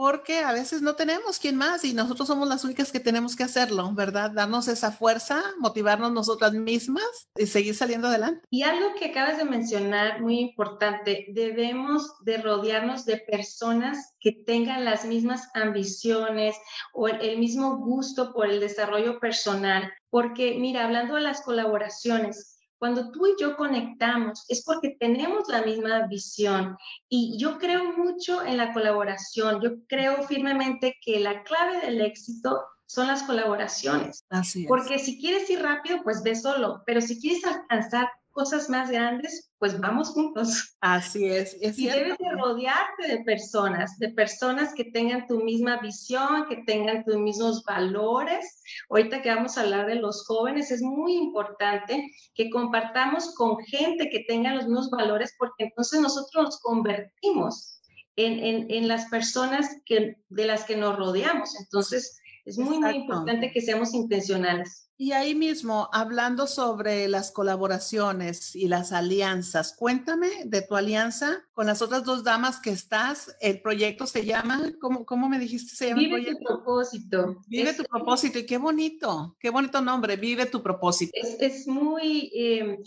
porque 0.02 0.40
a 0.40 0.52
veces 0.52 0.82
no 0.82 0.96
tenemos 0.96 1.38
quien 1.38 1.58
más 1.58 1.86
y 1.86 1.94
nosotros 1.94 2.28
somos 2.28 2.50
las 2.50 2.64
únicas 2.64 2.92
que 2.92 3.00
tenemos 3.00 3.36
que 3.36 3.44
hacerlo, 3.44 3.94
¿verdad? 3.94 4.32
Darnos 4.32 4.68
esa 4.68 4.92
fuerza, 4.92 5.44
motivarnos 5.60 6.12
nosotras 6.12 6.54
mismas 6.54 7.30
y 7.38 7.46
seguir 7.46 7.76
saliendo 7.76 8.08
adelante. 8.08 8.42
Y 8.50 8.64
algo 8.64 8.96
que 8.98 9.12
acabas 9.12 9.38
de 9.38 9.46
mencionar, 9.46 10.20
muy 10.20 10.40
importante, 10.40 11.28
debemos 11.30 12.16
de 12.22 12.38
rodearnos 12.38 13.06
de 13.06 13.18
personas 13.18 14.16
que 14.20 14.32
tengan 14.32 14.86
las 14.86 15.06
mismas 15.06 15.50
ambiciones 15.54 16.56
o 16.94 17.08
el 17.08 17.38
mismo 17.38 17.78
gusto 17.78 18.34
por 18.34 18.50
el 18.50 18.60
desarrollo 18.60 19.20
personal, 19.20 19.94
porque 20.10 20.58
mira, 20.60 20.86
hablando 20.86 21.14
de 21.14 21.22
las 21.22 21.42
colaboraciones, 21.42 22.51
cuando 22.82 23.12
tú 23.12 23.28
y 23.28 23.36
yo 23.40 23.56
conectamos 23.58 24.44
es 24.50 24.64
porque 24.64 24.98
tenemos 25.00 25.48
la 25.50 25.62
misma 25.62 26.08
visión 26.08 26.76
y 27.08 27.38
yo 27.38 27.60
creo 27.60 27.96
mucho 27.96 28.44
en 28.44 28.58
la 28.58 28.74
colaboración. 28.74 29.62
Yo 29.62 29.86
creo 29.88 30.24
firmemente 30.24 30.96
que 31.00 31.20
la 31.20 31.44
clave 31.44 31.80
del 31.82 32.02
éxito 32.02 32.60
son 32.88 33.06
las 33.06 33.22
colaboraciones. 33.22 34.26
Así 34.32 34.66
Porque 34.66 34.98
si 34.98 35.22
quieres 35.22 35.48
ir 35.52 35.62
rápido, 35.62 36.00
pues 36.04 36.24
ve 36.24 36.36
solo, 36.36 36.82
pero 36.88 37.02
si 37.02 37.22
quieres 37.22 37.46
alcanzar 37.46 38.10
cosas 38.32 38.70
más 38.70 38.90
grandes, 38.90 39.52
pues 39.60 39.80
vamos 39.80 40.10
juntos. 40.10 40.76
Así 40.82 41.26
es. 41.26 41.56
y 41.62 41.88
debes 41.88 42.18
de 42.18 42.32
rodearte 42.32 43.08
de 43.08 43.24
personas, 43.24 43.98
de 44.00 44.10
personas 44.10 44.74
que 44.74 44.86
tengan 44.86 45.28
tu 45.28 45.44
misma 45.44 45.78
visión, 45.82 46.46
que 46.48 46.64
tengan 46.66 47.04
tus 47.04 47.18
mismos 47.18 47.64
valores. 47.64 48.64
Ahorita 48.90 49.22
que 49.22 49.30
vamos 49.30 49.58
a 49.58 49.62
hablar 49.62 49.88
de 49.88 49.96
los 49.96 50.26
jóvenes, 50.26 50.72
es 50.72 50.82
muy 50.82 51.14
importante 51.14 52.10
que 52.34 52.50
compartamos 52.50 53.36
con 53.36 53.58
gente 53.60 54.10
que 54.10 54.26
tenga 54.28 54.56
los 54.56 54.66
mismos 54.66 54.90
valores, 54.90 55.36
porque 55.38 55.66
entonces 55.66 56.00
nosotros 56.02 56.44
nos 56.44 56.60
convertimos 56.60 57.82
en, 58.16 58.40
en, 58.40 58.72
en 58.72 58.88
las 58.88 59.06
personas 59.06 59.70
que, 59.86 60.18
de 60.30 60.46
las 60.46 60.64
que 60.64 60.76
nos 60.76 60.98
rodeamos. 60.98 61.56
Entonces, 61.60 62.21
es 62.52 62.58
muy, 62.58 62.80
muy 62.80 62.96
importante 62.96 63.52
que 63.52 63.62
seamos 63.62 63.94
intencionales. 63.94 64.90
Y 64.98 65.14
ahí 65.14 65.34
mismo, 65.34 65.90
hablando 65.92 66.46
sobre 66.46 67.08
las 67.08 67.32
colaboraciones 67.32 68.56
y 68.56 68.68
las 68.68 68.92
alianzas, 68.92 69.74
cuéntame 69.76 70.30
de 70.46 70.62
tu 70.62 70.76
alianza 70.76 71.44
con 71.54 71.66
las 71.66 71.82
otras 71.82 72.04
dos 72.04 72.24
damas 72.24 72.60
que 72.60 72.70
estás. 72.70 73.36
El 73.40 73.62
proyecto 73.62 74.06
se 74.06 74.26
llama, 74.26 74.62
¿cómo, 74.80 75.06
cómo 75.06 75.28
me 75.28 75.40
dijiste 75.40 75.76
se 75.76 75.88
llama? 75.88 76.02
Vive 76.02 76.36
tu 76.36 76.44
propósito. 76.44 77.42
Vive 77.48 77.74
tu 77.74 77.84
propósito 77.84 78.38
y 78.38 78.46
qué 78.46 78.60
bonito, 78.60 79.36
qué 79.40 79.50
bonito 79.50 79.82
nombre, 79.82 80.18
Vive 80.18 80.46
tu 80.46 80.62
propósito. 80.62 81.12
Es, 81.16 81.38
es 81.40 81.68
muy, 81.68 82.32
eh, 82.36 82.78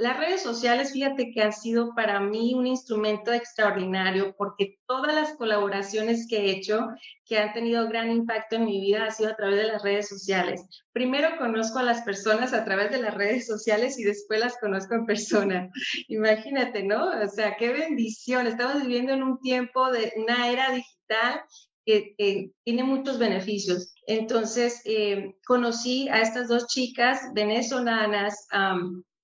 las 0.00 0.18
redes 0.18 0.42
sociales, 0.42 0.92
fíjate 0.92 1.30
que 1.30 1.42
han 1.42 1.52
sido 1.52 1.94
para 1.94 2.20
mí 2.20 2.54
un 2.54 2.66
instrumento 2.66 3.32
extraordinario 3.32 4.34
porque 4.36 4.78
todas 4.86 5.14
las 5.14 5.34
colaboraciones 5.34 6.26
que 6.26 6.38
he 6.38 6.50
hecho 6.52 6.88
que 7.26 7.38
han 7.38 7.52
tenido 7.52 7.86
gran 7.86 8.10
impacto 8.10 8.56
en 8.56 8.64
mi 8.64 8.80
vida 8.80 9.04
ha 9.04 9.10
sido 9.10 9.30
a 9.30 9.36
través 9.36 9.58
de 9.58 9.68
las 9.68 9.82
redes 9.82 10.08
sociales. 10.08 10.64
Primero 10.92 11.36
conozco 11.38 11.80
a 11.80 11.82
las 11.82 12.00
personas 12.00 12.54
a 12.54 12.64
través 12.64 12.90
de 12.90 13.02
las 13.02 13.12
redes 13.12 13.46
sociales 13.46 13.98
y 13.98 14.04
después 14.04 14.40
las 14.40 14.56
conozco 14.58 14.94
en 14.94 15.04
persona. 15.04 15.68
Imagínate, 16.08 16.82
¿no? 16.82 17.10
O 17.10 17.28
sea, 17.28 17.56
qué 17.58 17.68
bendición. 17.70 18.46
Estamos 18.46 18.80
viviendo 18.80 19.12
en 19.12 19.22
un 19.22 19.38
tiempo 19.40 19.92
de 19.92 20.14
una 20.16 20.50
era 20.50 20.72
digital 20.72 21.42
que, 21.84 22.52
tiene 22.64 22.84
muchos 22.84 23.18
beneficios. 23.18 23.92
Entonces, 24.06 24.80
eh, 24.86 25.36
conocí 25.46 26.08
a 26.08 26.20
estas 26.22 26.48
dos 26.48 26.66
chicas 26.68 27.20
venezolanas, 27.34 28.46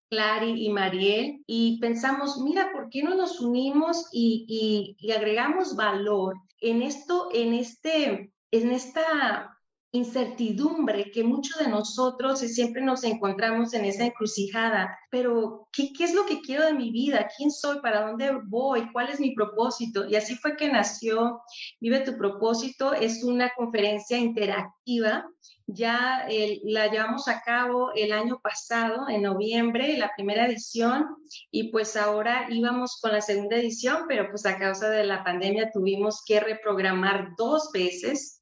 Clary 0.08 0.66
y 0.66 0.70
Mariel, 0.70 1.42
y 1.46 1.78
pensamos, 1.80 2.38
mira, 2.38 2.70
¿por 2.72 2.88
qué 2.90 3.02
no 3.02 3.14
nos 3.14 3.40
unimos 3.40 4.08
y, 4.12 4.96
agregamos 5.14 5.76
valor 5.76 6.34
en 6.60 6.82
esto, 6.82 7.28
en 7.32 7.54
este, 7.54 8.32
en 8.50 8.70
esta 8.70 9.55
incertidumbre 9.96 11.10
que 11.10 11.24
muchos 11.24 11.58
de 11.58 11.68
nosotros 11.68 12.40
siempre 12.40 12.82
nos 12.82 13.04
encontramos 13.04 13.74
en 13.74 13.84
esa 13.84 14.04
encrucijada. 14.04 14.98
Pero, 15.10 15.68
¿qué, 15.72 15.92
¿qué 15.92 16.04
es 16.04 16.14
lo 16.14 16.26
que 16.26 16.40
quiero 16.40 16.64
de 16.64 16.74
mi 16.74 16.90
vida? 16.90 17.28
¿Quién 17.36 17.50
soy? 17.50 17.80
¿Para 17.80 18.06
dónde 18.06 18.38
voy? 18.44 18.90
¿Cuál 18.92 19.08
es 19.10 19.20
mi 19.20 19.34
propósito? 19.34 20.06
Y 20.06 20.16
así 20.16 20.36
fue 20.36 20.56
que 20.56 20.70
nació 20.70 21.40
Vive 21.80 22.00
tu 22.00 22.16
propósito. 22.16 22.92
Es 22.92 23.24
una 23.24 23.50
conferencia 23.56 24.18
interactiva 24.18 25.26
ya 25.66 26.26
la 26.62 26.86
llevamos 26.88 27.26
a 27.26 27.42
cabo 27.42 27.90
el 27.94 28.12
año 28.12 28.38
pasado, 28.40 29.08
en 29.08 29.22
noviembre, 29.22 29.98
la 29.98 30.12
primera 30.14 30.46
edición, 30.46 31.06
y 31.50 31.72
pues 31.72 31.96
ahora 31.96 32.46
íbamos 32.50 33.00
con 33.00 33.12
la 33.12 33.20
segunda 33.20 33.56
edición, 33.56 34.04
pero 34.06 34.30
pues 34.30 34.46
a 34.46 34.58
causa 34.58 34.88
de 34.88 35.04
la 35.04 35.24
pandemia 35.24 35.70
tuvimos 35.72 36.22
que 36.24 36.38
reprogramar 36.38 37.30
dos 37.36 37.70
veces 37.72 38.35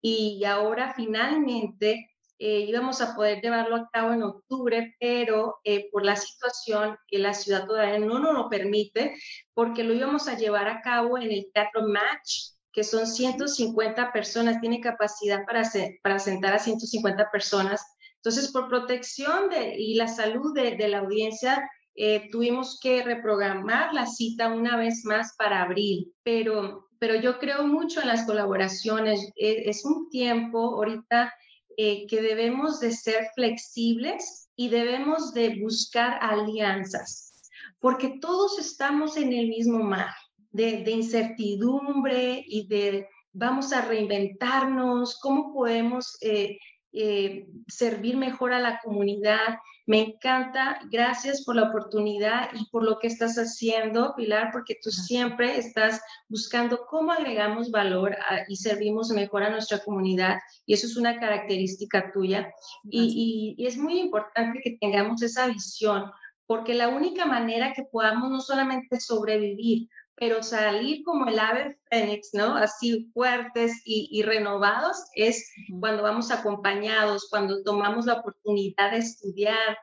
y 0.00 0.44
ahora 0.44 0.92
finalmente 0.94 2.10
eh, 2.38 2.60
íbamos 2.60 3.00
a 3.00 3.14
poder 3.14 3.40
llevarlo 3.40 3.76
a 3.76 3.88
cabo 3.90 4.12
en 4.12 4.22
octubre, 4.22 4.94
pero 5.00 5.58
eh, 5.64 5.88
por 5.90 6.04
la 6.04 6.16
situación 6.16 6.96
que 7.08 7.18
la 7.18 7.32
ciudad 7.32 7.66
todavía 7.66 7.98
no 7.98 8.18
nos 8.18 8.34
lo 8.34 8.48
permite, 8.48 9.16
porque 9.54 9.84
lo 9.84 9.94
íbamos 9.94 10.28
a 10.28 10.36
llevar 10.36 10.68
a 10.68 10.82
cabo 10.82 11.18
en 11.18 11.32
el 11.32 11.50
Teatro 11.52 11.88
Match 11.88 12.56
que 12.76 12.84
son 12.84 13.06
150 13.06 14.12
personas, 14.12 14.60
tiene 14.60 14.82
capacidad 14.82 15.46
para, 15.46 15.62
para 16.02 16.18
sentar 16.18 16.52
a 16.52 16.58
150 16.58 17.30
personas. 17.30 17.82
Entonces, 18.16 18.52
por 18.52 18.68
protección 18.68 19.48
de, 19.48 19.76
y 19.78 19.94
la 19.94 20.08
salud 20.08 20.52
de, 20.54 20.76
de 20.76 20.88
la 20.88 20.98
audiencia, 20.98 21.66
eh, 21.94 22.28
tuvimos 22.30 22.78
que 22.78 23.02
reprogramar 23.02 23.94
la 23.94 24.04
cita 24.04 24.48
una 24.52 24.76
vez 24.76 25.06
más 25.06 25.34
para 25.38 25.62
abril, 25.62 26.12
pero, 26.22 26.85
pero 26.98 27.14
yo 27.14 27.38
creo 27.38 27.66
mucho 27.66 28.00
en 28.00 28.08
las 28.08 28.26
colaboraciones. 28.26 29.32
E, 29.36 29.68
es, 29.68 29.84
un 29.84 30.08
tiempo 30.10 30.58
ahorita 30.76 31.32
eh, 31.76 32.06
que 32.06 32.22
debemos 32.22 32.80
de 32.80 32.92
ser 32.92 33.28
flexibles 33.34 34.48
y 34.56 34.68
debemos 34.68 35.32
de 35.34 35.60
buscar 35.60 36.18
alianzas, 36.22 37.50
porque 37.78 38.18
todos 38.20 38.58
estamos 38.58 39.16
en 39.16 39.32
el 39.32 39.48
mismo 39.48 39.80
mar 39.80 40.14
de, 40.52 40.90
incertidumbre 40.90 42.42
y 42.46 42.66
de 42.66 43.08
vamos 43.32 43.72
a 43.72 43.82
reinventarnos, 43.82 45.18
cómo 45.20 45.52
podemos 45.52 46.16
eh, 46.22 46.58
eh, 46.98 47.46
servir 47.68 48.16
mejor 48.16 48.54
a 48.54 48.58
la 48.58 48.80
comunidad. 48.82 49.58
Me 49.84 50.00
encanta, 50.00 50.80
gracias 50.90 51.44
por 51.44 51.54
la 51.54 51.64
oportunidad 51.64 52.48
y 52.54 52.64
por 52.70 52.82
lo 52.82 52.98
que 52.98 53.06
estás 53.06 53.36
haciendo, 53.36 54.14
Pilar, 54.16 54.48
porque 54.50 54.78
tú 54.82 54.90
siempre 54.90 55.58
estás 55.58 56.00
buscando 56.28 56.86
cómo 56.88 57.12
agregamos 57.12 57.70
valor 57.70 58.16
y 58.48 58.56
servimos 58.56 59.10
mejor 59.10 59.42
a 59.42 59.50
nuestra 59.50 59.78
comunidad 59.80 60.38
y 60.64 60.72
eso 60.72 60.86
es 60.86 60.96
una 60.96 61.20
característica 61.20 62.10
tuya. 62.12 62.50
y 62.90 63.54
es 63.58 63.76
muy 63.76 64.00
importante 64.00 64.60
que 64.64 64.78
tengamos 64.80 65.22
esa 65.22 65.46
visión, 65.48 66.10
porque 66.46 66.74
la 66.74 66.88
única 66.88 67.26
manera 67.26 67.74
que 67.74 67.84
podamos 67.84 68.30
no 68.30 68.40
solamente 68.40 69.00
sobrevivir, 69.00 69.88
pero 70.16 70.42
salir 70.42 71.02
como 71.04 71.28
el 71.28 71.38
ave 71.38 71.78
fénix, 71.90 72.30
¿no? 72.32 72.56
Así 72.56 73.10
fuertes 73.12 73.72
y, 73.84 74.22
renovados 74.22 74.96
es 75.14 75.46
cuando 75.78 76.02
vamos 76.02 76.30
acompañados, 76.30 77.28
cuando 77.30 77.62
tomamos 77.62 78.06
la 78.06 78.14
oportunidad 78.14 78.92
de 78.92 78.98
estudiar, 78.98 79.76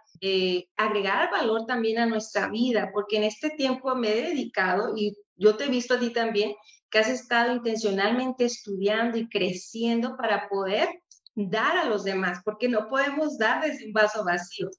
agregar 0.78 1.30
valor 1.32 1.66
también 1.68 2.00
a 2.00 2.06
nuestra 2.06 2.50
vida, 2.50 2.90
porque 2.94 3.18
en 3.18 3.24
este 3.24 3.52
tiempo 3.52 3.94
me 3.96 4.12
he 4.12 4.22
dedicado 4.30 4.94
y 4.96 5.16
yo 5.36 5.56
te 5.56 5.66
he 5.66 5.70
visto 5.70 5.96
a 5.96 6.00
ti 6.00 6.12
también 6.12 6.56
que 6.90 7.00
has 7.00 7.10
estado 7.10 7.54
intencionalmente 7.54 8.46
estudiando 8.46 9.18
y 9.18 9.28
creciendo 9.28 10.16
para 10.18 10.48
poder 10.48 10.88
dar 11.36 11.78
a 11.78 11.86
los 11.86 12.04
demás, 12.04 12.40
porque 12.44 12.70
no 12.70 12.88
podemos 12.90 13.38
dar 13.38 13.64
desde 13.64 13.88
un 13.88 13.94
vaso 13.94 14.24
vacío. 14.24 14.70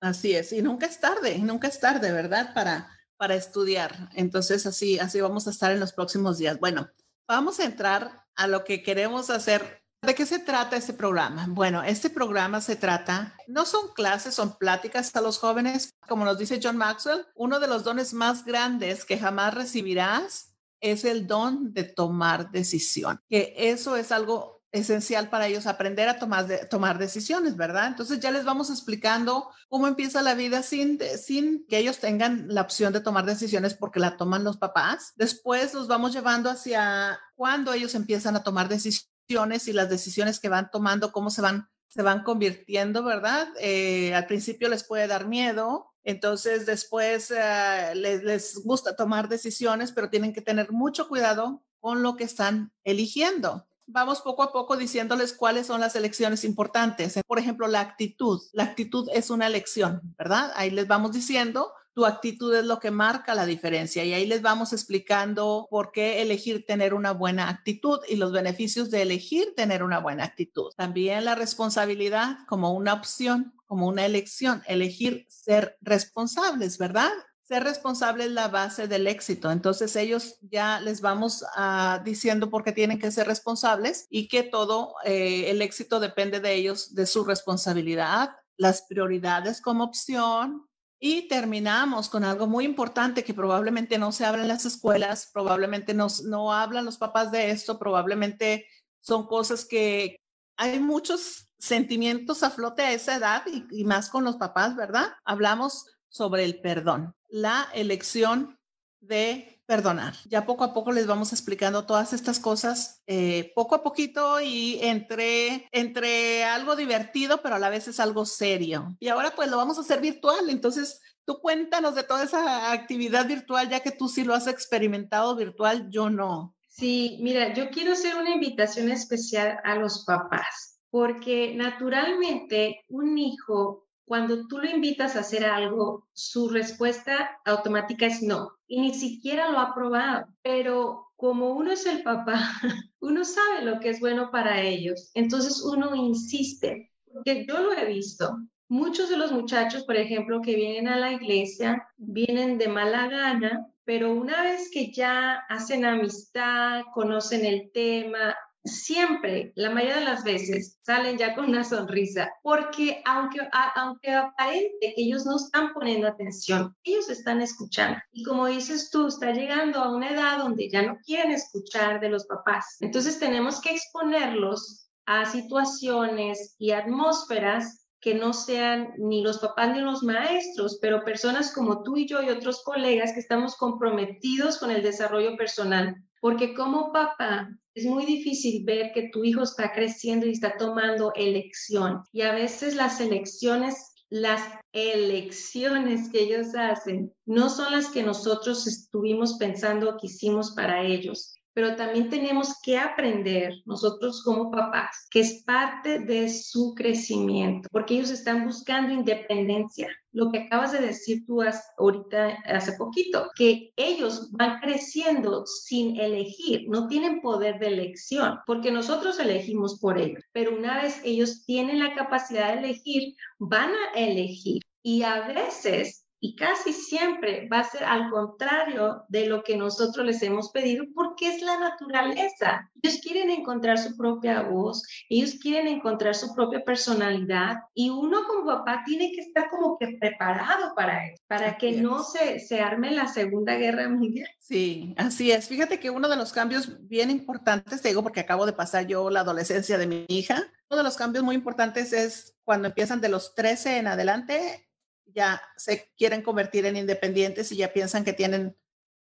Así 0.00 0.34
es, 0.34 0.52
y 0.52 0.62
nunca 0.62 0.86
es 0.86 1.00
tarde, 1.00 1.38
nunca 1.38 1.68
es 1.68 1.80
tarde, 1.80 2.12
¿verdad? 2.12 2.52
Para 2.54 2.88
para 3.22 3.36
estudiar. 3.36 4.10
Entonces, 4.14 4.66
así, 4.66 4.98
así 4.98 5.20
vamos 5.20 5.46
a 5.46 5.50
estar 5.50 5.70
en 5.70 5.78
los 5.78 5.92
próximos 5.92 6.38
días. 6.38 6.58
Bueno, 6.58 6.90
vamos 7.28 7.60
a 7.60 7.64
entrar 7.64 8.24
a 8.34 8.48
lo 8.48 8.64
que 8.64 8.82
queremos 8.82 9.30
hacer. 9.30 9.84
¿De 10.04 10.16
qué 10.16 10.26
se 10.26 10.40
trata 10.40 10.76
este 10.76 10.92
programa? 10.92 11.46
Bueno, 11.48 11.84
este 11.84 12.10
programa 12.10 12.60
se 12.60 12.74
trata, 12.74 13.36
no 13.46 13.64
son 13.64 13.92
clases, 13.94 14.34
son 14.34 14.58
pláticas 14.58 15.14
a 15.14 15.20
los 15.20 15.38
jóvenes. 15.38 15.90
Como 16.08 16.24
nos 16.24 16.36
dice 16.36 16.58
John 16.60 16.76
Maxwell, 16.76 17.24
uno 17.36 17.60
de 17.60 17.68
los 17.68 17.84
dones 17.84 18.12
más 18.12 18.44
grandes 18.44 19.04
que 19.04 19.16
jamás 19.16 19.54
recibirás 19.54 20.56
es 20.80 21.04
el 21.04 21.28
don 21.28 21.72
de 21.72 21.84
tomar 21.84 22.50
decisión, 22.50 23.20
que 23.30 23.54
eso 23.56 23.94
es 23.94 24.10
algo 24.10 24.61
esencial 24.72 25.28
para 25.28 25.46
ellos 25.46 25.66
aprender 25.66 26.08
a 26.08 26.18
tomar, 26.18 26.46
tomar 26.68 26.98
decisiones, 26.98 27.56
¿verdad? 27.56 27.88
Entonces 27.88 28.20
ya 28.20 28.30
les 28.30 28.44
vamos 28.44 28.70
explicando 28.70 29.50
cómo 29.68 29.86
empieza 29.86 30.22
la 30.22 30.34
vida 30.34 30.62
sin, 30.62 30.98
sin 31.22 31.66
que 31.66 31.78
ellos 31.78 31.98
tengan 31.98 32.46
la 32.48 32.62
opción 32.62 32.92
de 32.92 33.00
tomar 33.00 33.26
decisiones 33.26 33.74
porque 33.74 34.00
la 34.00 34.16
toman 34.16 34.44
los 34.44 34.56
papás. 34.56 35.12
Después 35.16 35.74
los 35.74 35.88
vamos 35.88 36.14
llevando 36.14 36.50
hacia 36.50 37.20
cuando 37.34 37.74
ellos 37.74 37.94
empiezan 37.94 38.34
a 38.34 38.42
tomar 38.42 38.68
decisiones 38.68 39.68
y 39.68 39.74
las 39.74 39.90
decisiones 39.90 40.40
que 40.40 40.48
van 40.48 40.70
tomando, 40.70 41.12
cómo 41.12 41.28
se 41.28 41.42
van, 41.42 41.68
se 41.86 42.00
van 42.00 42.22
convirtiendo, 42.22 43.04
¿verdad? 43.04 43.48
Eh, 43.60 44.14
al 44.14 44.26
principio 44.26 44.70
les 44.70 44.84
puede 44.84 45.06
dar 45.06 45.28
miedo, 45.28 45.92
entonces 46.02 46.64
después 46.64 47.30
eh, 47.30 47.92
les, 47.94 48.22
les 48.24 48.62
gusta 48.64 48.96
tomar 48.96 49.28
decisiones, 49.28 49.92
pero 49.92 50.08
tienen 50.08 50.32
que 50.32 50.40
tener 50.40 50.72
mucho 50.72 51.08
cuidado 51.08 51.62
con 51.78 52.02
lo 52.02 52.16
que 52.16 52.24
están 52.24 52.72
eligiendo 52.84 53.66
vamos 53.86 54.20
poco 54.20 54.42
a 54.42 54.52
poco 54.52 54.76
diciéndoles 54.76 55.32
cuáles 55.32 55.66
son 55.66 55.80
las 55.80 55.96
elecciones 55.96 56.44
importantes. 56.44 57.18
Por 57.26 57.38
ejemplo, 57.38 57.68
la 57.68 57.80
actitud. 57.80 58.40
La 58.52 58.64
actitud 58.64 59.08
es 59.12 59.30
una 59.30 59.46
elección, 59.46 60.00
¿verdad? 60.18 60.52
Ahí 60.54 60.70
les 60.70 60.86
vamos 60.88 61.12
diciendo, 61.12 61.72
tu 61.94 62.06
actitud 62.06 62.54
es 62.54 62.64
lo 62.64 62.78
que 62.78 62.90
marca 62.90 63.34
la 63.34 63.44
diferencia 63.44 64.04
y 64.04 64.14
ahí 64.14 64.26
les 64.26 64.40
vamos 64.40 64.72
explicando 64.72 65.66
por 65.70 65.92
qué 65.92 66.22
elegir 66.22 66.64
tener 66.64 66.94
una 66.94 67.12
buena 67.12 67.48
actitud 67.50 68.00
y 68.08 68.16
los 68.16 68.32
beneficios 68.32 68.90
de 68.90 69.02
elegir 69.02 69.54
tener 69.54 69.82
una 69.82 69.98
buena 69.98 70.24
actitud. 70.24 70.72
También 70.76 71.24
la 71.24 71.34
responsabilidad 71.34 72.38
como 72.48 72.72
una 72.72 72.94
opción, 72.94 73.54
como 73.66 73.88
una 73.88 74.06
elección, 74.06 74.62
elegir 74.66 75.26
ser 75.28 75.76
responsables, 75.82 76.78
¿verdad? 76.78 77.10
Ser 77.52 77.64
responsable 77.64 78.24
es 78.24 78.30
la 78.30 78.48
base 78.48 78.88
del 78.88 79.06
éxito. 79.06 79.50
Entonces 79.50 79.94
ellos 79.96 80.38
ya 80.40 80.80
les 80.80 81.02
vamos 81.02 81.44
ah, 81.54 82.00
diciendo 82.02 82.48
por 82.48 82.64
qué 82.64 82.72
tienen 82.72 82.98
que 82.98 83.10
ser 83.10 83.26
responsables 83.26 84.06
y 84.08 84.26
que 84.26 84.42
todo 84.42 84.94
eh, 85.04 85.50
el 85.50 85.60
éxito 85.60 86.00
depende 86.00 86.40
de 86.40 86.54
ellos, 86.54 86.94
de 86.94 87.04
su 87.04 87.24
responsabilidad, 87.24 88.30
las 88.56 88.82
prioridades 88.88 89.60
como 89.60 89.84
opción. 89.84 90.66
Y 90.98 91.28
terminamos 91.28 92.08
con 92.08 92.24
algo 92.24 92.46
muy 92.46 92.64
importante 92.64 93.22
que 93.22 93.34
probablemente 93.34 93.98
no 93.98 94.12
se 94.12 94.24
habla 94.24 94.42
en 94.42 94.48
las 94.48 94.64
escuelas, 94.64 95.28
probablemente 95.30 95.92
no, 95.92 96.06
no 96.24 96.54
hablan 96.54 96.86
los 96.86 96.96
papás 96.96 97.30
de 97.32 97.50
esto, 97.50 97.78
probablemente 97.78 98.66
son 99.02 99.26
cosas 99.26 99.66
que 99.66 100.16
hay 100.56 100.78
muchos 100.78 101.50
sentimientos 101.58 102.42
a 102.42 102.50
flote 102.50 102.80
a 102.80 102.92
esa 102.92 103.16
edad 103.16 103.42
y 103.70 103.84
más 103.84 104.08
con 104.08 104.24
los 104.24 104.36
papás, 104.36 104.74
¿verdad? 104.74 105.12
Hablamos 105.24 105.86
sobre 106.08 106.44
el 106.44 106.60
perdón 106.60 107.14
la 107.32 107.68
elección 107.72 108.58
de 109.00 109.60
perdonar. 109.66 110.14
Ya 110.28 110.44
poco 110.44 110.64
a 110.64 110.74
poco 110.74 110.92
les 110.92 111.06
vamos 111.06 111.32
explicando 111.32 111.86
todas 111.86 112.12
estas 112.12 112.38
cosas, 112.38 113.02
eh, 113.06 113.52
poco 113.54 113.74
a 113.74 113.82
poquito 113.82 114.40
y 114.40 114.78
entre, 114.82 115.66
entre 115.72 116.44
algo 116.44 116.76
divertido, 116.76 117.40
pero 117.42 117.54
a 117.54 117.58
la 117.58 117.70
vez 117.70 117.88
es 117.88 117.98
algo 117.98 118.26
serio. 118.26 118.94
Y 119.00 119.08
ahora 119.08 119.32
pues 119.34 119.50
lo 119.50 119.56
vamos 119.56 119.78
a 119.78 119.80
hacer 119.80 120.00
virtual, 120.00 120.50
entonces 120.50 121.00
tú 121.24 121.40
cuéntanos 121.40 121.94
de 121.94 122.04
toda 122.04 122.22
esa 122.22 122.70
actividad 122.70 123.26
virtual, 123.26 123.68
ya 123.70 123.80
que 123.80 123.92
tú 123.92 124.08
sí 124.08 124.24
lo 124.24 124.34
has 124.34 124.46
experimentado 124.46 125.34
virtual, 125.34 125.88
yo 125.90 126.10
no. 126.10 126.54
Sí, 126.68 127.18
mira, 127.22 127.54
yo 127.54 127.70
quiero 127.70 127.92
hacer 127.92 128.14
una 128.16 128.30
invitación 128.30 128.90
especial 128.90 129.58
a 129.64 129.76
los 129.76 130.04
papás, 130.04 130.80
porque 130.90 131.54
naturalmente 131.56 132.84
un 132.88 133.16
hijo 133.16 133.88
cuando 134.12 134.46
tú 134.46 134.58
lo 134.58 134.68
invitas 134.68 135.16
a 135.16 135.20
hacer 135.20 135.42
algo, 135.42 136.06
su 136.12 136.50
respuesta 136.50 137.40
automática 137.46 138.04
es 138.04 138.22
no. 138.22 138.58
Y 138.66 138.78
ni 138.82 138.92
siquiera 138.92 139.50
lo 139.50 139.58
ha 139.58 139.74
probado. 139.74 140.26
Pero 140.42 141.06
como 141.16 141.52
uno 141.54 141.72
es 141.72 141.86
el 141.86 142.02
papá, 142.02 142.38
uno 143.00 143.24
sabe 143.24 143.64
lo 143.64 143.80
que 143.80 143.88
es 143.88 144.00
bueno 144.00 144.30
para 144.30 144.60
ellos. 144.60 145.10
Entonces 145.14 145.62
uno 145.64 145.94
insiste. 145.94 146.92
Porque 147.10 147.46
yo 147.48 147.62
lo 147.62 147.72
he 147.72 147.86
visto. 147.86 148.36
Muchos 148.68 149.08
de 149.08 149.16
los 149.16 149.32
muchachos, 149.32 149.84
por 149.84 149.96
ejemplo, 149.96 150.42
que 150.42 150.56
vienen 150.56 150.88
a 150.88 150.98
la 150.98 151.12
iglesia, 151.12 151.88
vienen 151.96 152.58
de 152.58 152.68
mala 152.68 153.08
gana, 153.08 153.66
pero 153.84 154.12
una 154.12 154.42
vez 154.42 154.70
que 154.70 154.92
ya 154.92 155.36
hacen 155.48 155.86
amistad, 155.86 156.82
conocen 156.92 157.46
el 157.46 157.70
tema, 157.72 158.34
siempre, 158.64 159.52
la 159.56 159.70
mayoría 159.70 159.98
de 159.98 160.04
las 160.04 160.24
veces, 160.24 160.78
salen 160.82 161.18
ya 161.18 161.34
con 161.34 161.46
una 161.46 161.64
sonrisa, 161.64 162.30
porque 162.42 163.02
aunque, 163.04 163.40
aunque 163.74 164.12
aparente 164.12 164.94
que 164.94 165.02
ellos 165.02 165.26
no 165.26 165.36
están 165.36 165.72
poniendo 165.72 166.06
atención, 166.06 166.76
ellos 166.84 167.08
están 167.08 167.40
escuchando. 167.42 167.98
Y 168.12 168.22
como 168.22 168.46
dices 168.46 168.90
tú, 168.90 169.08
está 169.08 169.32
llegando 169.32 169.80
a 169.80 169.94
una 169.94 170.10
edad 170.10 170.38
donde 170.38 170.68
ya 170.70 170.82
no 170.82 170.98
quieren 171.04 171.32
escuchar 171.32 172.00
de 172.00 172.10
los 172.10 172.26
papás. 172.26 172.76
Entonces 172.80 173.18
tenemos 173.18 173.60
que 173.60 173.72
exponerlos 173.72 174.88
a 175.06 175.24
situaciones 175.24 176.54
y 176.58 176.70
atmósferas 176.70 177.86
que 178.00 178.14
no 178.14 178.32
sean 178.32 178.94
ni 178.98 179.22
los 179.22 179.38
papás 179.38 179.72
ni 179.72 179.80
los 179.80 180.02
maestros, 180.02 180.78
pero 180.82 181.04
personas 181.04 181.52
como 181.52 181.82
tú 181.84 181.96
y 181.96 182.06
yo 182.06 182.20
y 182.20 182.30
otros 182.30 182.62
colegas 182.64 183.12
que 183.12 183.20
estamos 183.20 183.56
comprometidos 183.56 184.58
con 184.58 184.72
el 184.72 184.82
desarrollo 184.82 185.36
personal. 185.36 185.96
Porque 186.20 186.54
como 186.54 186.92
papá 186.92 187.48
es 187.74 187.86
muy 187.86 188.04
difícil 188.04 188.64
ver 188.64 188.92
que 188.92 189.08
tu 189.10 189.24
hijo 189.24 189.42
está 189.42 189.72
creciendo 189.72 190.26
y 190.26 190.32
está 190.32 190.56
tomando 190.56 191.12
elección. 191.14 192.02
Y 192.12 192.22
a 192.22 192.32
veces 192.32 192.74
las 192.74 193.00
elecciones 193.00 193.92
las 194.12 194.42
elecciones 194.74 196.10
que 196.10 196.20
ellos 196.20 196.48
hacen 196.54 197.14
no 197.24 197.48
son 197.48 197.72
las 197.72 197.88
que 197.88 198.02
nosotros 198.02 198.66
estuvimos 198.66 199.38
pensando 199.38 199.96
que 199.98 200.08
hicimos 200.08 200.52
para 200.54 200.84
ellos 200.84 201.34
pero 201.54 201.76
también 201.76 202.08
tenemos 202.08 202.54
que 202.62 202.78
aprender 202.78 203.54
nosotros 203.66 204.22
como 204.22 204.50
papás, 204.50 205.06
que 205.10 205.20
es 205.20 205.42
parte 205.44 205.98
de 206.00 206.28
su 206.28 206.74
crecimiento, 206.74 207.68
porque 207.70 207.94
ellos 207.94 208.10
están 208.10 208.44
buscando 208.46 208.92
independencia. 208.92 209.88
Lo 210.12 210.30
que 210.30 210.40
acabas 210.40 210.72
de 210.72 210.80
decir 210.80 211.24
tú 211.26 211.42
ahorita 211.78 212.38
hace 212.46 212.72
poquito, 212.72 213.30
que 213.34 213.72
ellos 213.76 214.30
van 214.32 214.60
creciendo 214.60 215.46
sin 215.46 215.98
elegir, 215.98 216.68
no 216.68 216.86
tienen 216.86 217.20
poder 217.20 217.58
de 217.58 217.68
elección, 217.68 218.38
porque 218.46 218.70
nosotros 218.70 219.18
elegimos 219.18 219.78
por 219.80 219.98
ellos, 219.98 220.22
pero 220.32 220.56
una 220.56 220.82
vez 220.82 221.00
ellos 221.04 221.44
tienen 221.44 221.78
la 221.78 221.94
capacidad 221.94 222.52
de 222.52 222.58
elegir, 222.66 223.14
van 223.38 223.70
a 223.70 223.98
elegir. 223.98 224.62
Y 224.84 225.04
a 225.04 225.28
veces 225.28 226.01
y 226.24 226.36
casi 226.36 226.72
siempre 226.72 227.48
va 227.52 227.58
a 227.58 227.68
ser 227.68 227.82
al 227.82 228.08
contrario 228.08 229.02
de 229.08 229.26
lo 229.26 229.42
que 229.42 229.56
nosotros 229.56 230.06
les 230.06 230.22
hemos 230.22 230.52
pedido 230.52 230.84
porque 230.94 231.26
es 231.26 231.42
la 231.42 231.58
naturaleza. 231.58 232.70
Ellos 232.80 233.00
quieren 233.02 233.28
encontrar 233.28 233.76
su 233.76 233.96
propia 233.96 234.42
voz, 234.42 234.84
ellos 235.08 235.34
quieren 235.42 235.66
encontrar 235.66 236.14
su 236.14 236.32
propia 236.32 236.64
personalidad 236.64 237.56
y 237.74 237.90
uno 237.90 238.20
como 238.28 238.46
papá 238.46 238.84
tiene 238.86 239.10
que 239.10 239.20
estar 239.20 239.50
como 239.50 239.76
que 239.76 239.96
preparado 239.98 240.76
para 240.76 241.08
eso, 241.08 241.20
para 241.26 241.58
que 241.58 241.72
no 241.72 242.04
se, 242.04 242.38
se 242.38 242.60
arme 242.60 242.92
la 242.92 243.08
Segunda 243.08 243.56
Guerra 243.56 243.88
Mundial. 243.88 244.28
Sí, 244.38 244.94
así 244.98 245.32
es. 245.32 245.48
Fíjate 245.48 245.80
que 245.80 245.90
uno 245.90 246.08
de 246.08 246.16
los 246.16 246.32
cambios 246.32 246.88
bien 246.88 247.10
importantes, 247.10 247.82
te 247.82 247.88
digo 247.88 248.04
porque 248.04 248.20
acabo 248.20 248.46
de 248.46 248.52
pasar 248.52 248.86
yo 248.86 249.10
la 249.10 249.20
adolescencia 249.20 249.76
de 249.76 249.88
mi 249.88 250.04
hija, 250.06 250.40
uno 250.70 250.78
de 250.78 250.84
los 250.84 250.96
cambios 250.96 251.24
muy 251.24 251.34
importantes 251.34 251.92
es 251.92 252.36
cuando 252.44 252.68
empiezan 252.68 253.00
de 253.00 253.08
los 253.08 253.34
13 253.34 253.78
en 253.78 253.88
adelante 253.88 254.68
ya 255.12 255.42
se 255.56 255.90
quieren 255.96 256.22
convertir 256.22 256.66
en 256.66 256.76
independientes 256.76 257.52
y 257.52 257.56
ya 257.56 257.72
piensan 257.72 258.04
que 258.04 258.12
tienen, 258.12 258.56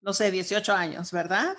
no 0.00 0.12
sé, 0.12 0.30
18 0.30 0.72
años, 0.72 1.12
¿verdad? 1.12 1.56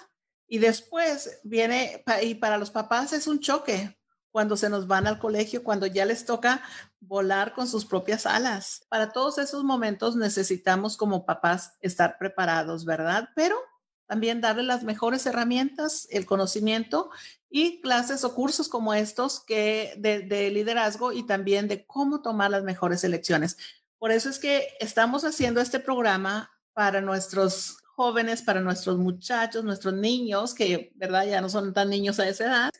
Y 0.47 0.59
después 0.59 1.39
viene, 1.43 2.03
y 2.21 2.35
para 2.35 2.57
los 2.57 2.71
papás 2.71 3.13
es 3.13 3.27
un 3.27 3.39
choque 3.39 3.97
cuando 4.31 4.55
se 4.55 4.69
nos 4.69 4.87
van 4.87 5.07
al 5.07 5.19
colegio, 5.19 5.63
cuando 5.63 5.87
ya 5.87 6.05
les 6.05 6.25
toca 6.25 6.61
volar 6.99 7.53
con 7.53 7.67
sus 7.67 7.85
propias 7.85 8.25
alas. 8.25 8.85
Para 8.89 9.11
todos 9.11 9.39
esos 9.39 9.63
momentos 9.63 10.15
necesitamos 10.15 10.95
como 10.95 11.25
papás 11.25 11.73
estar 11.81 12.17
preparados, 12.17 12.85
¿verdad? 12.85 13.29
Pero 13.35 13.57
también 14.05 14.39
darle 14.39 14.63
las 14.63 14.83
mejores 14.83 15.25
herramientas, 15.25 16.07
el 16.11 16.25
conocimiento 16.25 17.09
y 17.49 17.81
clases 17.81 18.23
o 18.23 18.35
cursos 18.35 18.69
como 18.69 18.93
estos 18.93 19.43
que 19.43 19.95
de, 19.97 20.21
de 20.21 20.49
liderazgo 20.49 21.11
y 21.11 21.23
también 21.23 21.67
de 21.67 21.85
cómo 21.85 22.21
tomar 22.21 22.51
las 22.51 22.63
mejores 22.63 23.03
elecciones. 23.03 23.57
Por 23.99 24.11
eso 24.11 24.29
es 24.29 24.39
que 24.39 24.67
estamos 24.79 25.23
haciendo 25.25 25.61
este 25.61 25.79
programa 25.79 26.51
para 26.73 27.01
nuestros 27.01 27.77
jóvenes, 27.95 28.43
para 28.43 28.61
nuestros 28.61 28.97
muchachos, 28.97 29.63
nuestros 29.63 29.93
niños, 29.95 30.53
que 30.53 30.91
verdad 30.95 31.25
ya 31.25 31.41
no 31.41 31.49
son 31.49 31.73
tan 31.73 31.89
niños 31.89 32.19
a 32.19 32.27
esa 32.27 32.45
edad. 32.45 32.71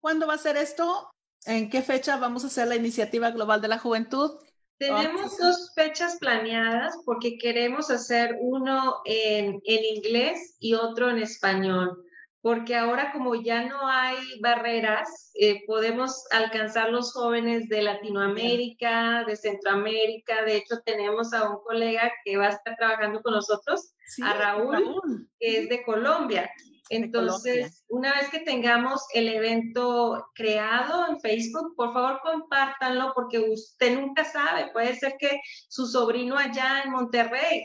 ¿Cuándo 0.00 0.26
va 0.26 0.34
a 0.34 0.38
ser 0.38 0.56
esto? 0.56 1.10
¿En 1.46 1.70
qué 1.70 1.82
fecha 1.82 2.16
vamos 2.18 2.44
a 2.44 2.48
hacer 2.48 2.68
la 2.68 2.76
iniciativa 2.76 3.30
global 3.30 3.60
de 3.62 3.68
la 3.68 3.78
juventud? 3.78 4.32
Tenemos 4.78 5.38
dos 5.38 5.72
fechas 5.74 6.18
planeadas 6.18 6.94
porque 7.04 7.38
queremos 7.38 7.90
hacer 7.90 8.36
uno 8.40 8.96
en, 9.06 9.60
en 9.64 9.84
inglés 9.96 10.56
y 10.60 10.74
otro 10.74 11.10
en 11.10 11.18
español 11.18 12.04
porque 12.48 12.74
ahora 12.74 13.12
como 13.12 13.34
ya 13.34 13.66
no 13.66 13.86
hay 13.86 14.16
barreras, 14.40 15.30
eh, 15.34 15.66
podemos 15.66 16.24
alcanzar 16.30 16.88
los 16.88 17.12
jóvenes 17.12 17.68
de 17.68 17.82
Latinoamérica, 17.82 19.22
de 19.26 19.36
Centroamérica. 19.36 20.44
De 20.46 20.56
hecho, 20.56 20.76
tenemos 20.82 21.34
a 21.34 21.50
un 21.50 21.62
colega 21.62 22.10
que 22.24 22.38
va 22.38 22.46
a 22.46 22.52
estar 22.52 22.74
trabajando 22.76 23.20
con 23.20 23.34
nosotros, 23.34 23.92
a 24.24 24.32
Raúl, 24.32 25.28
que 25.38 25.58
es 25.58 25.68
de 25.68 25.82
Colombia. 25.82 26.50
Entonces, 26.88 27.84
una 27.88 28.14
vez 28.14 28.30
que 28.30 28.40
tengamos 28.40 29.02
el 29.12 29.28
evento 29.28 30.26
creado 30.34 31.06
en 31.06 31.20
Facebook, 31.20 31.74
por 31.76 31.92
favor 31.92 32.18
compártanlo 32.22 33.12
porque 33.14 33.40
usted 33.40 33.94
nunca 33.94 34.24
sabe, 34.24 34.70
puede 34.72 34.96
ser 34.96 35.16
que 35.18 35.38
su 35.68 35.86
sobrino 35.86 36.38
allá 36.38 36.80
en 36.82 36.92
Monterrey 36.92 37.62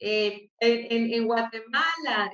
eh, 0.00 0.50
en, 0.60 1.26
Guatemala, 1.26 2.32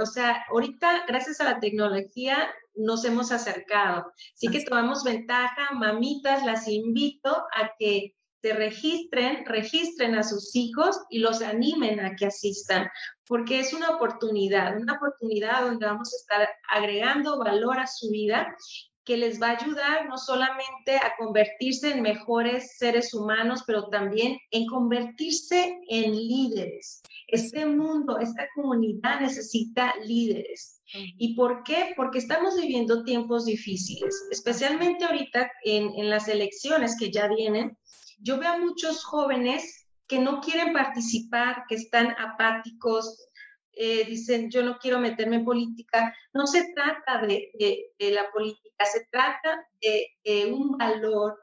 o 0.00 0.06
sea, 0.06 0.44
ahorita 0.50 1.04
gracias 1.06 1.40
a 1.40 1.44
la 1.44 1.60
tecnología 1.60 2.50
nos 2.74 3.04
hemos 3.04 3.32
acercado. 3.32 4.12
Así 4.34 4.48
que 4.48 4.64
tomamos 4.64 5.04
ventaja, 5.04 5.72
mamitas, 5.74 6.44
las 6.44 6.68
invito 6.68 7.30
a 7.54 7.72
que 7.78 8.14
se 8.42 8.54
registren, 8.54 9.44
registren 9.44 10.14
a 10.14 10.22
sus 10.22 10.56
hijos 10.56 10.98
y 11.10 11.18
los 11.18 11.42
animen 11.42 12.00
a 12.00 12.16
que 12.16 12.26
asistan, 12.26 12.88
porque 13.26 13.60
es 13.60 13.74
una 13.74 13.90
oportunidad, 13.90 14.80
una 14.80 14.94
oportunidad 14.94 15.66
donde 15.66 15.84
vamos 15.86 16.12
a 16.12 16.16
estar 16.16 16.48
agregando 16.70 17.38
valor 17.38 17.78
a 17.78 17.86
su 17.86 18.10
vida 18.10 18.56
que 19.04 19.16
les 19.16 19.40
va 19.40 19.48
a 19.48 19.58
ayudar 19.58 20.08
no 20.08 20.18
solamente 20.18 20.96
a 20.96 21.14
convertirse 21.18 21.92
en 21.92 22.02
mejores 22.02 22.76
seres 22.76 23.14
humanos, 23.14 23.62
pero 23.66 23.88
también 23.88 24.38
en 24.50 24.66
convertirse 24.66 25.80
en 25.88 26.12
líderes. 26.14 27.02
Este 27.28 27.64
mundo, 27.64 28.18
esta 28.18 28.46
comunidad 28.54 29.20
necesita 29.20 29.94
líderes. 30.04 30.82
¿Y 30.92 31.34
por 31.34 31.62
qué? 31.62 31.92
Porque 31.96 32.18
estamos 32.18 32.56
viviendo 32.56 33.04
tiempos 33.04 33.44
difíciles, 33.44 34.14
especialmente 34.30 35.04
ahorita 35.04 35.50
en, 35.64 35.90
en 35.94 36.10
las 36.10 36.28
elecciones 36.28 36.96
que 36.98 37.10
ya 37.10 37.28
vienen. 37.28 37.78
Yo 38.18 38.38
veo 38.38 38.50
a 38.50 38.58
muchos 38.58 39.04
jóvenes 39.04 39.86
que 40.10 40.18
no 40.18 40.40
quieren 40.40 40.72
participar, 40.72 41.62
que 41.68 41.76
están 41.76 42.16
apáticos, 42.18 43.29
eh, 43.72 44.04
dicen 44.04 44.50
yo 44.50 44.62
no 44.62 44.78
quiero 44.78 44.98
meterme 44.98 45.36
en 45.36 45.44
política, 45.44 46.14
no 46.32 46.46
se 46.46 46.72
trata 46.74 47.26
de, 47.26 47.52
la 47.98 48.30
política, 48.30 48.84
se 48.84 49.06
trata 49.10 49.66
de, 49.80 50.52
un 50.52 50.76
valor. 50.76 51.38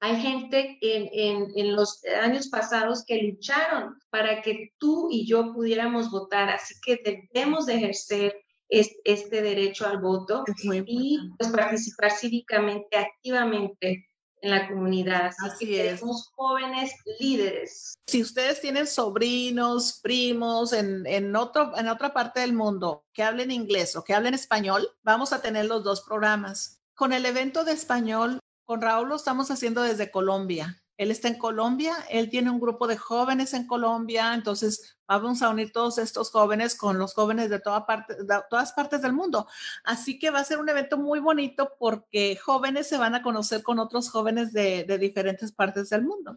Hay 0.00 0.20
gente 0.20 0.78
en, 0.80 1.50
en, 1.56 1.74
los 1.74 2.04
años 2.22 2.48
pasados 2.48 3.04
que 3.04 3.20
lucharon 3.22 3.98
para 4.10 4.42
que 4.42 4.72
tú 4.78 5.08
y 5.10 5.26
yo 5.26 5.52
pudiéramos 5.52 6.10
votar, 6.10 6.48
así 6.50 6.74
que 6.84 7.00
debemos 7.32 7.66
de 7.66 7.74
ejercer 7.74 8.36
este, 8.68 9.42
derecho 9.42 9.86
al 9.86 9.98
voto 9.98 10.44
y 10.86 11.18
pues, 11.38 11.50
participar 11.50 12.10
cívicamente, 12.10 12.96
activamente 12.96 14.07
en 14.42 14.50
la 14.50 14.68
comunidad. 14.68 15.32
Así, 15.44 15.66
que 15.66 15.96
somos 15.96 16.30
jóvenes 16.34 16.92
líderes. 17.18 17.94
Si 18.06 18.22
ustedes 18.22 18.60
tienen 18.60 18.86
sobrinos, 18.86 20.00
primos 20.02 20.72
en, 20.72 21.06
en, 21.06 21.34
otro, 21.36 21.76
en 21.76 21.88
otra 21.88 22.12
parte 22.12 22.40
del 22.40 22.52
mundo 22.52 23.04
que 23.12 23.22
hablen 23.22 23.50
inglés 23.50 23.96
o 23.96 24.04
que 24.04 24.14
hablen 24.14 24.34
español, 24.34 24.90
vamos 25.02 25.32
a 25.32 25.42
tener 25.42 25.66
los 25.66 25.84
dos 25.84 26.02
programas. 26.02 26.80
Con 26.94 27.12
el 27.12 27.26
evento 27.26 27.64
de 27.64 27.72
español, 27.72 28.40
con 28.64 28.82
Raúl 28.82 29.08
lo 29.08 29.16
estamos 29.16 29.50
haciendo 29.50 29.82
desde 29.82 30.10
Colombia. 30.10 30.82
Él 30.98 31.12
está 31.12 31.28
en 31.28 31.38
Colombia, 31.38 31.94
él 32.10 32.28
tiene 32.28 32.50
un 32.50 32.58
grupo 32.58 32.88
de 32.88 32.96
jóvenes 32.96 33.54
en 33.54 33.68
Colombia, 33.68 34.34
entonces 34.34 34.98
vamos 35.06 35.42
a 35.42 35.48
unir 35.48 35.70
todos 35.70 35.96
estos 35.96 36.32
jóvenes 36.32 36.74
con 36.74 36.98
los 36.98 37.14
jóvenes 37.14 37.48
de, 37.50 37.60
toda 37.60 37.86
parte, 37.86 38.16
de 38.16 38.40
todas 38.50 38.72
partes 38.72 39.00
del 39.00 39.12
mundo. 39.12 39.46
Así 39.84 40.18
que 40.18 40.30
va 40.30 40.40
a 40.40 40.44
ser 40.44 40.58
un 40.58 40.68
evento 40.68 40.98
muy 40.98 41.20
bonito 41.20 41.70
porque 41.78 42.36
jóvenes 42.36 42.88
se 42.88 42.98
van 42.98 43.14
a 43.14 43.22
conocer 43.22 43.62
con 43.62 43.78
otros 43.78 44.10
jóvenes 44.10 44.52
de, 44.52 44.98
diferentes 44.98 45.52
partes 45.52 45.88
del 45.88 46.02
mundo. 46.02 46.36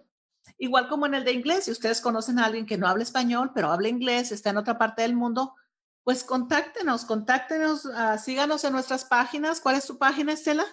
Igual 0.59 0.87
como 0.87 1.07
en 1.07 1.15
el 1.15 1.23
de 1.23 1.31
inglés, 1.31 1.65
si 1.65 1.71
ustedes 1.71 1.99
conocen 1.99 2.37
a 2.37 2.45
alguien 2.45 2.67
que 2.67 2.77
no 2.77 2.87
habla 2.87 3.01
español, 3.01 3.51
pero 3.55 3.71
habla 3.71 3.89
inglés, 3.89 4.31
está 4.31 4.51
en 4.51 4.57
otra 4.57 4.77
parte 4.77 5.01
del 5.01 5.15
mundo, 5.15 5.55
pues 6.03 6.23
contáctenos, 6.23 7.05
contáctenos, 7.05 7.85
uh, 7.85 8.19
síganos 8.23 8.63
en 8.63 8.73
nuestras 8.73 9.05
páginas. 9.05 9.59
¿Cuál 9.59 9.77
es 9.77 9.87
tu 9.87 9.97
página, 9.97 10.33
Estela? 10.33 10.65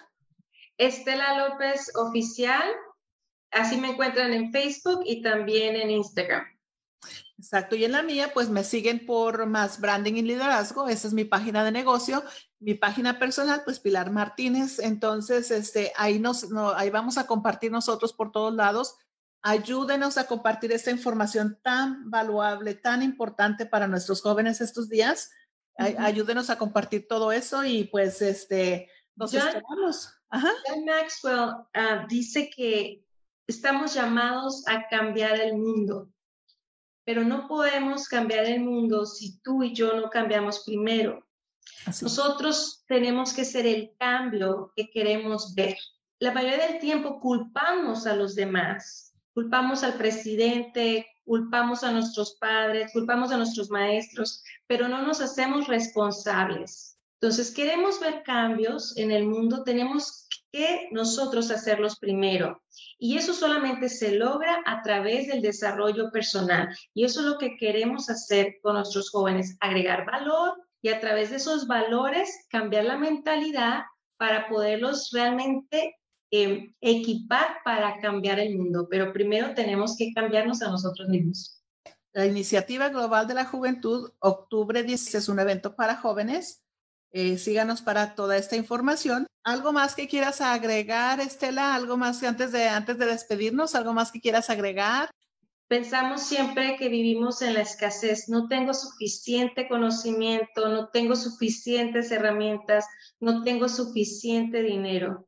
Estela 0.77 1.49
López 1.49 1.91
Oficial 1.95 2.69
Así 3.51 3.77
me 3.77 3.91
encuentran 3.91 4.33
en 4.33 4.51
Facebook 4.51 5.01
y 5.05 5.21
también 5.21 5.75
en 5.75 5.91
Instagram. 5.91 6.43
Exacto. 7.37 7.75
Y 7.75 7.85
en 7.85 7.93
la 7.93 8.03
mía, 8.03 8.31
pues 8.33 8.49
me 8.49 8.63
siguen 8.63 9.05
por 9.05 9.45
más 9.45 9.79
branding 9.79 10.15
y 10.15 10.21
liderazgo. 10.21 10.87
Esa 10.87 11.07
es 11.07 11.13
mi 11.13 11.23
página 11.23 11.63
de 11.63 11.71
negocio. 11.71 12.23
Mi 12.59 12.73
página 12.73 13.17
personal, 13.17 13.61
pues 13.63 13.79
Pilar 13.79 14.11
Martínez. 14.11 14.79
Entonces, 14.79 15.49
este, 15.49 15.93
ahí 15.95 16.19
nos, 16.19 16.47
ahí 16.75 16.89
vamos 16.89 17.17
a 17.17 17.27
compartir 17.27 17.71
nosotros 17.71 18.11
por 18.11 18.31
todos 18.31 18.53
lados. 18.53 18.97
Ayúdenos 19.41 20.17
a 20.17 20.27
compartir 20.27 20.73
esta 20.73 20.91
información 20.91 21.57
tan 21.63 22.09
valuable, 22.09 22.75
tan 22.75 23.01
importante 23.01 23.65
para 23.65 23.87
nuestros 23.87 24.21
jóvenes 24.21 24.59
estos 24.59 24.89
días. 24.89 25.31
Ayúdenos 25.77 26.49
a 26.49 26.57
compartir 26.57 27.07
todo 27.07 27.31
eso 27.31 27.63
y 27.63 27.85
pues, 27.85 28.21
este, 28.21 28.89
nos 29.15 29.33
esperamos 29.33 30.19
John 30.31 30.85
Maxwell 30.85 31.55
ah, 31.73 32.05
dice 32.07 32.49
que 32.49 33.03
estamos 33.49 33.95
llamados 33.95 34.63
a 34.67 34.87
cambiar 34.87 35.39
el 35.39 35.57
mundo, 35.57 36.09
pero 37.03 37.23
no 37.23 37.47
podemos 37.47 38.07
cambiar 38.07 38.45
el 38.45 38.59
mundo 38.59 39.07
si 39.07 39.41
tú 39.41 39.63
y 39.63 39.73
yo 39.73 39.99
no 39.99 40.09
cambiamos 40.09 40.63
primero. 40.63 41.25
Nosotros 41.87 42.83
tenemos 42.87 43.33
que 43.33 43.45
ser 43.45 43.65
el 43.65 43.95
cambio 43.97 44.71
que 44.75 44.91
queremos 44.91 45.55
ver. 45.55 45.77
La 46.19 46.31
mayoría 46.31 46.67
del 46.67 46.79
tiempo 46.79 47.19
culpamos 47.19 48.05
a 48.05 48.15
los 48.15 48.35
demás, 48.35 49.13
culpamos 49.33 49.83
al 49.83 49.95
presidente, 49.95 51.07
culpamos 51.25 51.83
a 51.83 51.91
nuestros 51.91 52.37
padres, 52.39 52.91
culpamos 52.93 53.31
a 53.31 53.37
nuestros 53.37 53.71
maestros, 53.71 54.43
pero 54.67 54.87
no 54.87 55.01
nos 55.01 55.21
hacemos 55.21 55.67
responsables. 55.67 56.99
Entonces, 57.21 57.51
queremos 57.51 57.99
ver 57.99 58.21
cambios 58.23 58.95
en 58.95 59.11
el 59.11 59.25
mundo, 59.25 59.63
tenemos 59.63 60.28
que 60.51 60.89
nosotros 60.91 61.51
hacerlos 61.51 61.97
primero. 61.99 62.61
Y 62.97 63.17
eso 63.17 63.33
solamente 63.33 63.89
se 63.89 64.11
logra 64.15 64.61
a 64.65 64.81
través 64.81 65.27
del 65.27 65.41
desarrollo 65.41 66.11
personal. 66.11 66.69
Y 66.93 67.05
eso 67.05 67.21
es 67.21 67.25
lo 67.25 67.37
que 67.37 67.57
queremos 67.57 68.09
hacer 68.09 68.55
con 68.61 68.75
nuestros 68.75 69.09
jóvenes, 69.09 69.57
agregar 69.59 70.05
valor 70.05 70.53
y 70.81 70.89
a 70.89 70.99
través 70.99 71.29
de 71.29 71.37
esos 71.37 71.67
valores 71.67 72.45
cambiar 72.49 72.85
la 72.85 72.97
mentalidad 72.97 73.83
para 74.17 74.49
poderlos 74.49 75.11
realmente 75.11 75.95
em, 76.31 76.73
equipar 76.81 77.57
para 77.63 77.99
cambiar 77.99 78.39
el 78.39 78.57
mundo. 78.57 78.87
Pero 78.89 79.13
primero 79.13 79.53
tenemos 79.53 79.95
que 79.97 80.11
cambiarnos 80.13 80.61
a 80.61 80.69
nosotros 80.69 81.07
mismos. 81.09 81.63
La 82.11 82.25
Iniciativa 82.25 82.89
Global 82.89 83.27
de 83.27 83.35
la 83.35 83.45
Juventud, 83.45 84.11
octubre 84.19 84.83
10, 84.83 85.15
es 85.15 85.29
un 85.29 85.39
evento 85.39 85.75
para 85.75 85.95
jóvenes 85.95 86.63
eh, 87.11 87.37
síganos 87.37 87.81
para 87.81 88.15
toda 88.15 88.37
esta 88.37 88.55
información. 88.55 89.27
¿Algo 89.43 89.71
más 89.71 89.95
que 89.95 90.07
quieras 90.07 90.41
agregar, 90.41 91.19
Estela? 91.19 91.73
¿Algo 91.73 91.97
más 91.97 92.19
que 92.19 92.27
antes 92.27 92.51
de, 92.51 92.67
antes 92.67 92.97
de 92.97 93.05
despedirnos? 93.05 93.75
¿Algo 93.75 93.93
más 93.93 94.11
que 94.11 94.21
quieras 94.21 94.49
agregar? 94.49 95.09
Pensamos 95.67 96.23
siempre 96.23 96.75
que 96.77 96.89
vivimos 96.89 97.41
en 97.41 97.53
la 97.53 97.61
escasez. 97.61 98.27
No 98.27 98.47
tengo 98.47 98.73
suficiente 98.73 99.67
conocimiento, 99.67 100.67
no 100.67 100.89
tengo 100.89 101.15
suficientes 101.15 102.11
herramientas, 102.11 102.85
no 103.19 103.43
tengo 103.43 103.69
suficiente 103.69 104.63
dinero. 104.63 105.27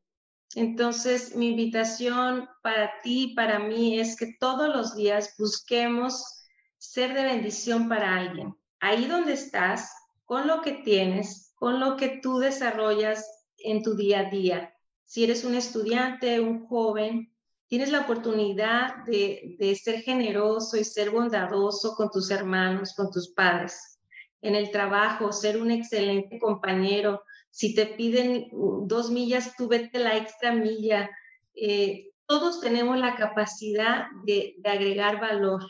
Entonces, 0.55 1.35
mi 1.35 1.49
invitación 1.49 2.49
para 2.61 2.91
ti, 3.01 3.33
para 3.35 3.59
mí, 3.59 3.99
es 3.99 4.17
que 4.17 4.35
todos 4.39 4.67
los 4.67 4.95
días 4.95 5.35
busquemos 5.37 6.43
ser 6.77 7.13
de 7.13 7.23
bendición 7.23 7.87
para 7.87 8.17
alguien. 8.17 8.55
Ahí 8.79 9.05
donde 9.05 9.33
estás, 9.33 9.91
con 10.31 10.47
lo 10.47 10.61
que 10.61 10.71
tienes, 10.71 11.51
con 11.55 11.81
lo 11.81 11.97
que 11.97 12.21
tú 12.23 12.39
desarrollas 12.39 13.49
en 13.57 13.83
tu 13.83 13.97
día 13.97 14.21
a 14.21 14.29
día. 14.29 14.73
Si 15.03 15.25
eres 15.25 15.43
un 15.43 15.55
estudiante, 15.55 16.39
un 16.39 16.67
joven, 16.67 17.35
tienes 17.67 17.91
la 17.91 17.99
oportunidad 17.99 19.03
de, 19.03 19.77
ser 19.83 19.99
generoso 20.03 20.77
y 20.77 20.85
ser 20.85 21.09
bondadoso 21.09 21.95
con 21.97 22.09
tus 22.09 22.31
hermanos, 22.31 22.93
con 22.95 23.11
tus 23.11 23.33
padres. 23.33 23.99
En 24.41 24.55
el 24.55 24.71
trabajo, 24.71 25.33
ser 25.33 25.61
un 25.61 25.69
excelente 25.69 26.39
compañero. 26.39 27.23
Si 27.49 27.75
te 27.75 27.85
piden 27.85 28.47
dos 28.85 29.11
millas, 29.11 29.57
tú 29.57 29.67
vete 29.67 29.99
la 29.99 30.15
extra 30.15 30.53
milla. 30.53 31.09
Eh, 31.55 32.07
todos 32.25 32.61
tenemos 32.61 32.97
la 32.97 33.17
capacidad 33.17 34.05
de, 34.23 34.55
agregar 34.63 35.19
valor. 35.19 35.61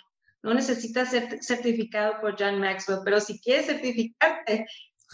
No 0.43 0.53
necesitas 0.53 1.09
ser 1.09 1.43
certificado 1.43 2.19
por 2.19 2.35
John 2.37 2.59
Maxwell, 2.59 3.01
pero 3.03 3.19
si 3.19 3.39
quieres 3.39 3.67
certificarte, 3.67 4.65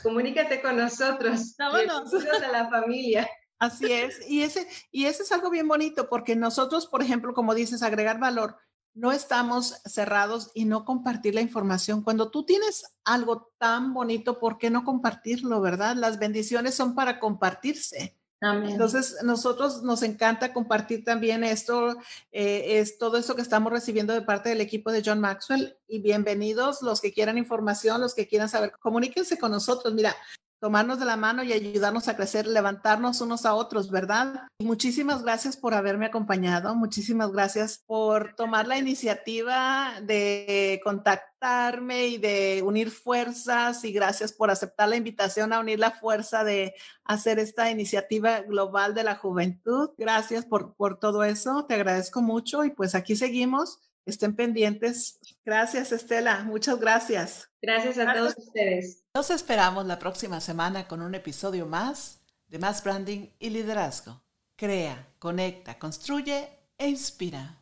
comunícate 0.02 0.62
con 0.62 0.78
nosotros. 0.78 1.56
Vámonos. 1.58 2.13
a 2.13 2.52
la 2.52 2.70
familia. 2.70 3.30
Así 3.60 3.92
es. 3.92 4.30
Y 4.30 4.44
ese, 4.44 4.68
y 4.92 5.06
ese 5.06 5.24
es 5.24 5.32
algo 5.32 5.50
bien 5.50 5.68
bonito 5.68 6.10
porque 6.10 6.36
nosotros, 6.36 6.88
por 6.88 7.02
ejemplo, 7.02 7.34
como 7.34 7.56
dices, 7.56 7.82
agregar 7.82 8.20
valor, 8.20 8.58
no 8.94 9.12
estamos 9.12 9.82
cerrados 9.86 10.52
y 10.56 10.66
no 10.66 10.86
compartir 10.86 11.36
la 11.36 11.42
información. 11.42 12.04
Cuando 12.04 12.32
tú 12.32 12.46
tienes 12.46 12.84
algo 13.04 13.54
tan 13.60 13.94
bonito, 13.94 14.40
¿por 14.40 14.58
qué 14.58 14.70
no 14.70 14.84
compartirlo, 14.84 15.62
verdad? 15.62 15.96
Las 15.96 16.18
bendiciones 16.18 16.76
son 16.76 16.96
para 16.96 17.20
compartirse. 17.20 18.18
Entonces, 18.39 19.17
nosotros 19.23 19.82
nos 19.82 20.04
encanta 20.04 20.54
compartir 20.54 21.04
también 21.04 21.43
esto, 21.43 21.97
eh, 22.32 22.80
es 22.80 23.00
todo 23.00 23.17
esto 23.17 23.36
que 23.36 23.41
estamos 23.41 23.71
recibiendo 23.71 24.13
de 24.13 24.21
parte 24.21 24.50
del 24.50 24.62
equipo 24.62 24.91
de 24.91 25.02
John 25.04 25.19
Maxwell. 25.19 25.76
Y 25.88 26.02
bienvenidos 26.02 26.84
los 26.84 27.02
que 27.02 27.13
quieran 27.13 27.38
información, 27.38 28.00
los 28.00 28.13
que 28.13 28.28
quieran 28.28 28.50
saber, 28.50 28.71
comuníquense 28.80 29.39
con 29.39 29.52
nosotros. 29.52 29.93
Mira, 29.93 30.15
tomarnos 30.60 31.00
de 31.00 31.06
la 31.06 31.17
mano 31.17 31.43
y 31.43 31.54
ayudarnos 31.54 32.08
a 32.08 32.15
crecer, 32.15 32.48
levantarnos 32.48 33.22
unos 33.22 33.46
a 33.46 33.54
otros, 33.54 33.91
¿verdad? 33.91 34.48
Muchísimas 34.60 35.24
gracias 35.24 35.56
por 35.58 35.74
haberme 35.74 36.08
acompañado, 36.08 36.76
muchísimas 36.76 37.32
gracias 37.32 37.84
por 37.86 38.34
tomar 38.36 38.67
la 38.67 38.78
iniciativa 38.78 39.93
de 40.02 40.82
contactarme 40.84 42.08
y 42.08 42.17
de 42.17 42.63
unir 42.65 42.89
fuerzas 42.89 43.84
y 43.84 43.91
gracias 43.91 44.34
por 44.34 44.50
aceptar 44.50 44.89
la 44.89 44.96
invitación 44.96 45.54
a 45.54 45.60
unir 45.60 45.80
la 45.80 45.91
fuerza 45.91 46.43
de 46.43 46.74
hacer 47.04 47.39
esta 47.39 47.70
iniciativa 47.70 48.41
global 48.41 48.96
de 48.96 49.04
la 49.04 49.15
juventud. 49.15 49.91
Gracias 49.98 50.46
por, 50.46 50.76
por 50.76 51.00
todo 51.00 51.24
eso, 51.24 51.65
te 51.65 51.76
agradezco 51.76 52.22
mucho 52.22 52.63
y 52.63 52.72
pues 52.72 52.96
aquí 52.96 53.15
seguimos 53.15 53.80
estén 54.08 54.36
pendientes. 54.36 55.20
Gracias, 55.46 55.91
Estela. 55.91 56.43
Muchas 56.46 56.80
gracias. 56.80 57.52
Gracias 57.62 57.98
a 57.98 58.13
todos 58.13 58.38
ustedes. 58.38 59.04
Nos 59.13 59.30
esperamos 59.32 59.86
la 59.86 60.00
próxima 60.00 60.39
semana 60.41 60.88
con 60.88 61.02
un 61.02 61.15
episodio 61.15 61.65
más 61.65 62.22
de 62.48 62.60
Más 62.60 62.84
Branding 62.84 63.30
y 63.39 63.50
Liderazgo. 63.50 64.22
Crea, 64.56 65.08
conecta, 65.20 65.78
construye 65.78 66.50
e 66.78 66.88
inspira. 66.88 67.58